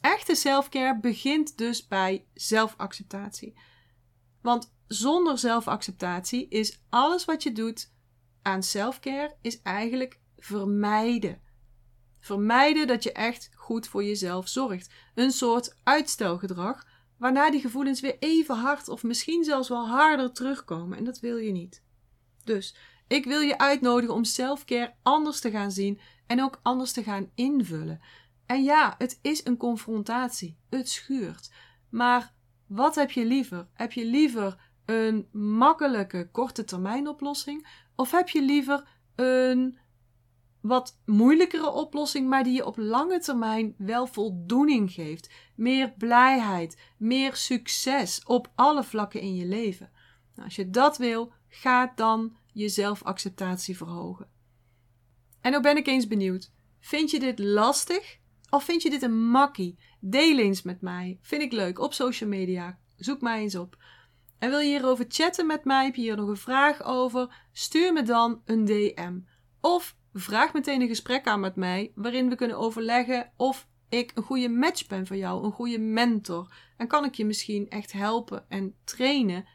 Echte 0.02 0.36
self-care 0.36 1.00
begint 1.00 1.58
dus 1.58 1.88
bij 1.88 2.26
zelfacceptatie. 2.34 3.58
Want 4.42 4.74
zonder 4.88 5.38
zelfacceptatie 5.38 6.48
is 6.48 6.82
alles 6.90 7.26
wat 7.26 7.44
je 7.44 7.52
doet 7.52 7.92
aan 8.42 8.64
self-care 8.64 9.36
is 9.42 9.62
eigenlijk 9.62 10.20
vermijden. 10.38 11.42
Vermijden 12.20 12.88
dat 12.88 13.04
je 13.04 13.12
echt 13.12 13.50
goed 13.56 13.88
voor 13.88 14.04
jezelf 14.04 14.48
zorgt. 14.48 14.94
Een 15.16 15.32
soort 15.32 15.76
uitstelgedrag, 15.84 16.88
waarna 17.18 17.52
die 17.52 17.62
gevoelens 17.62 18.02
weer 18.02 18.16
even 18.20 18.56
hard 18.56 18.90
of 18.90 19.04
misschien 19.04 19.44
zelfs 19.44 19.70
wel 19.70 19.88
harder 19.88 20.32
terugkomen. 20.32 20.98
En 20.98 21.04
dat 21.04 21.20
wil 21.20 21.38
je 21.38 21.52
niet. 21.52 21.84
Dus 22.44 22.76
ik 23.08 23.26
wil 23.26 23.40
je 23.40 23.58
uitnodigen 23.58 24.16
om 24.16 24.24
selfcare 24.24 24.94
anders 25.04 25.40
te 25.40 25.52
gaan 25.52 25.72
zien 25.72 26.00
en 26.28 26.44
ook 26.44 26.60
anders 26.64 26.92
te 26.92 27.04
gaan 27.04 27.32
invullen. 27.36 28.02
En 28.48 28.64
ja, 28.64 28.96
het 28.98 29.20
is 29.22 29.46
een 29.46 29.58
confrontatie. 29.58 30.58
Het 30.70 30.90
schuurt. 30.90 31.52
Maar 31.90 32.34
wat 32.68 32.96
heb 32.96 33.12
je 33.12 33.26
liever? 33.26 33.68
Heb 33.74 33.92
je 33.92 34.06
liever 34.06 34.72
een 34.86 35.28
makkelijke 35.32 36.30
korte 36.32 36.64
termijn 36.64 37.08
oplossing? 37.08 37.86
Of 37.96 38.12
heb 38.12 38.30
je 38.30 38.42
liever 38.42 38.88
een 39.16 39.78
wat 40.62 41.00
moeilijkere 41.06 41.72
oplossing, 41.72 42.30
maar 42.30 42.44
die 42.44 42.54
je 42.54 42.66
op 42.66 42.78
lange 42.78 43.20
termijn 43.20 43.76
wel 43.78 44.08
voldoening 44.08 44.92
geeft. 44.92 45.30
Meer 45.56 45.94
blijheid, 45.98 46.78
meer 46.98 47.36
succes 47.36 48.24
op 48.24 48.52
alle 48.56 48.84
vlakken 48.84 49.22
in 49.22 49.36
je 49.36 49.46
leven. 49.46 49.92
Nou, 50.34 50.46
als 50.46 50.56
je 50.56 50.70
dat 50.70 50.98
wil, 50.98 51.34
ga 51.48 51.92
dan 51.96 52.38
je 52.54 52.70
zelfacceptatie 52.70 53.78
verhogen. 53.78 54.30
En 55.42 55.52
nou 55.52 55.64
ben 55.64 55.78
ik 55.78 55.88
eens 55.88 56.08
benieuwd. 56.08 56.52
Vind 56.80 57.12
je 57.12 57.20
dit 57.20 57.40
lastig? 57.40 58.20
Of 58.50 58.64
vind 58.64 58.82
je 58.82 58.90
dit 58.90 59.02
een 59.02 59.30
makkie? 59.30 59.80
Deel 60.00 60.38
eens 60.38 60.62
met 60.62 60.82
mij. 60.82 61.18
Vind 61.22 61.42
ik 61.42 61.52
leuk 61.52 61.80
op 61.80 61.94
social 61.94 62.30
media. 62.30 62.80
Zoek 62.96 63.22
mij 63.22 63.42
eens 63.42 63.56
op. 63.56 63.78
En 64.40 64.50
wil 64.50 64.60
je 64.60 64.68
hierover 64.68 65.06
chatten 65.08 65.48
met 65.48 65.66
mij? 65.66 65.86
Heb 65.86 65.96
je 65.96 66.02
hier 66.02 66.16
nog 66.16 66.30
een 66.30 66.38
vraag 66.38 66.84
over? 66.84 67.46
Stuur 67.52 67.94
me 67.94 68.04
dan 68.04 68.42
een 68.46 68.66
DM. 68.66 69.20
Of 69.62 69.96
vraag 70.14 70.54
meteen 70.54 70.82
een 70.82 70.88
gesprek 70.88 71.28
aan 71.28 71.40
met 71.40 71.56
mij 71.56 71.92
waarin 71.96 72.30
we 72.30 72.36
kunnen 72.36 72.58
overleggen 72.58 73.32
of 73.36 73.68
ik 73.90 74.12
een 74.16 74.24
goede 74.24 74.50
match 74.50 74.88
ben 74.88 75.08
voor 75.08 75.16
jou, 75.16 75.46
een 75.46 75.52
goede 75.52 75.80
mentor. 75.80 76.54
En 76.78 76.88
kan 76.88 77.06
ik 77.06 77.16
je 77.16 77.26
misschien 77.26 77.70
echt 77.70 77.92
helpen 77.92 78.50
en 78.50 78.76
trainen 78.84 79.46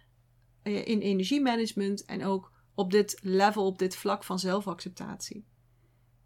eh, 0.63 0.87
in 0.87 1.01
energiemanagement 1.01 2.05
en 2.05 2.25
ook 2.25 2.53
op 2.75 2.91
dit 2.91 3.19
level, 3.23 3.67
op 3.67 3.79
dit 3.79 3.97
vlak 3.97 4.25
van 4.25 4.39
zelfacceptatie. 4.39 5.47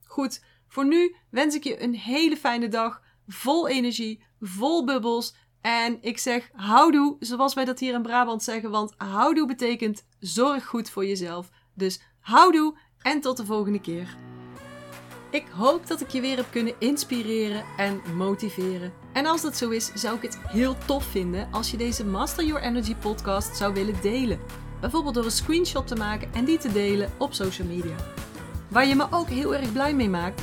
Goed, 0.03 0.45
voor 0.69 0.87
nu 0.87 1.15
wens 1.31 1.55
ik 1.55 1.65
je 1.65 1.83
een 1.83 1.95
hele 1.95 2.37
fijne 2.37 2.69
dag, 2.69 3.03
vol 3.29 3.69
energie, 3.69 4.25
vol 4.41 4.85
bubbels. 4.85 5.35
En 5.61 5.99
ik 6.01 6.19
zeg 6.19 6.51
houdoe, 6.53 7.17
zoals 7.19 7.55
wij 7.55 7.65
dat 7.65 7.79
hier 7.79 7.95
in 7.95 8.03
Brabant 8.03 8.43
zeggen, 8.43 8.71
want 8.71 8.95
houdoe 8.97 9.47
betekent 9.47 10.07
zorg 10.19 10.67
goed 10.67 10.91
voor 10.91 11.07
jezelf. 11.07 11.51
Dus 11.75 12.01
houdoe 12.21 12.79
en 12.99 13.21
tot 13.21 13.37
de 13.37 13.45
volgende 13.45 13.81
keer. 13.81 14.17
Ik 15.31 15.47
hoop 15.49 15.87
dat 15.87 16.01
ik 16.01 16.09
je 16.09 16.21
weer 16.21 16.37
heb 16.37 16.47
kunnen 16.51 16.75
inspireren 16.79 17.65
en 17.77 18.01
motiveren. 18.17 18.93
En 19.13 19.27
als 19.27 19.43
dat 19.43 19.57
zo 19.57 19.71
is, 19.71 19.93
zou 19.95 20.17
ik 20.17 20.23
het 20.23 20.39
heel 20.39 20.77
tof 20.87 21.05
vinden 21.05 21.49
als 21.53 21.71
je 21.71 21.77
deze 21.77 22.05
Master 22.05 22.45
Your 22.45 22.63
Energy 22.63 22.95
podcast 22.95 23.57
zou 23.57 23.75
willen 23.75 24.03
delen. 24.03 24.41
Bijvoorbeeld 24.81 25.15
door 25.15 25.25
een 25.25 25.31
screenshot 25.31 25.87
te 25.87 25.95
maken 25.95 26.35
en 26.35 26.45
die 26.45 26.59
te 26.59 26.73
delen 26.73 27.13
op 27.19 27.35
social 27.35 27.69
media. 27.69 27.97
Waar 28.69 28.87
je 28.87 28.95
me 28.95 29.07
ook 29.11 29.29
heel 29.29 29.55
erg 29.55 29.73
blij 29.73 29.95
mee 29.95 30.09
maakt, 30.09 30.43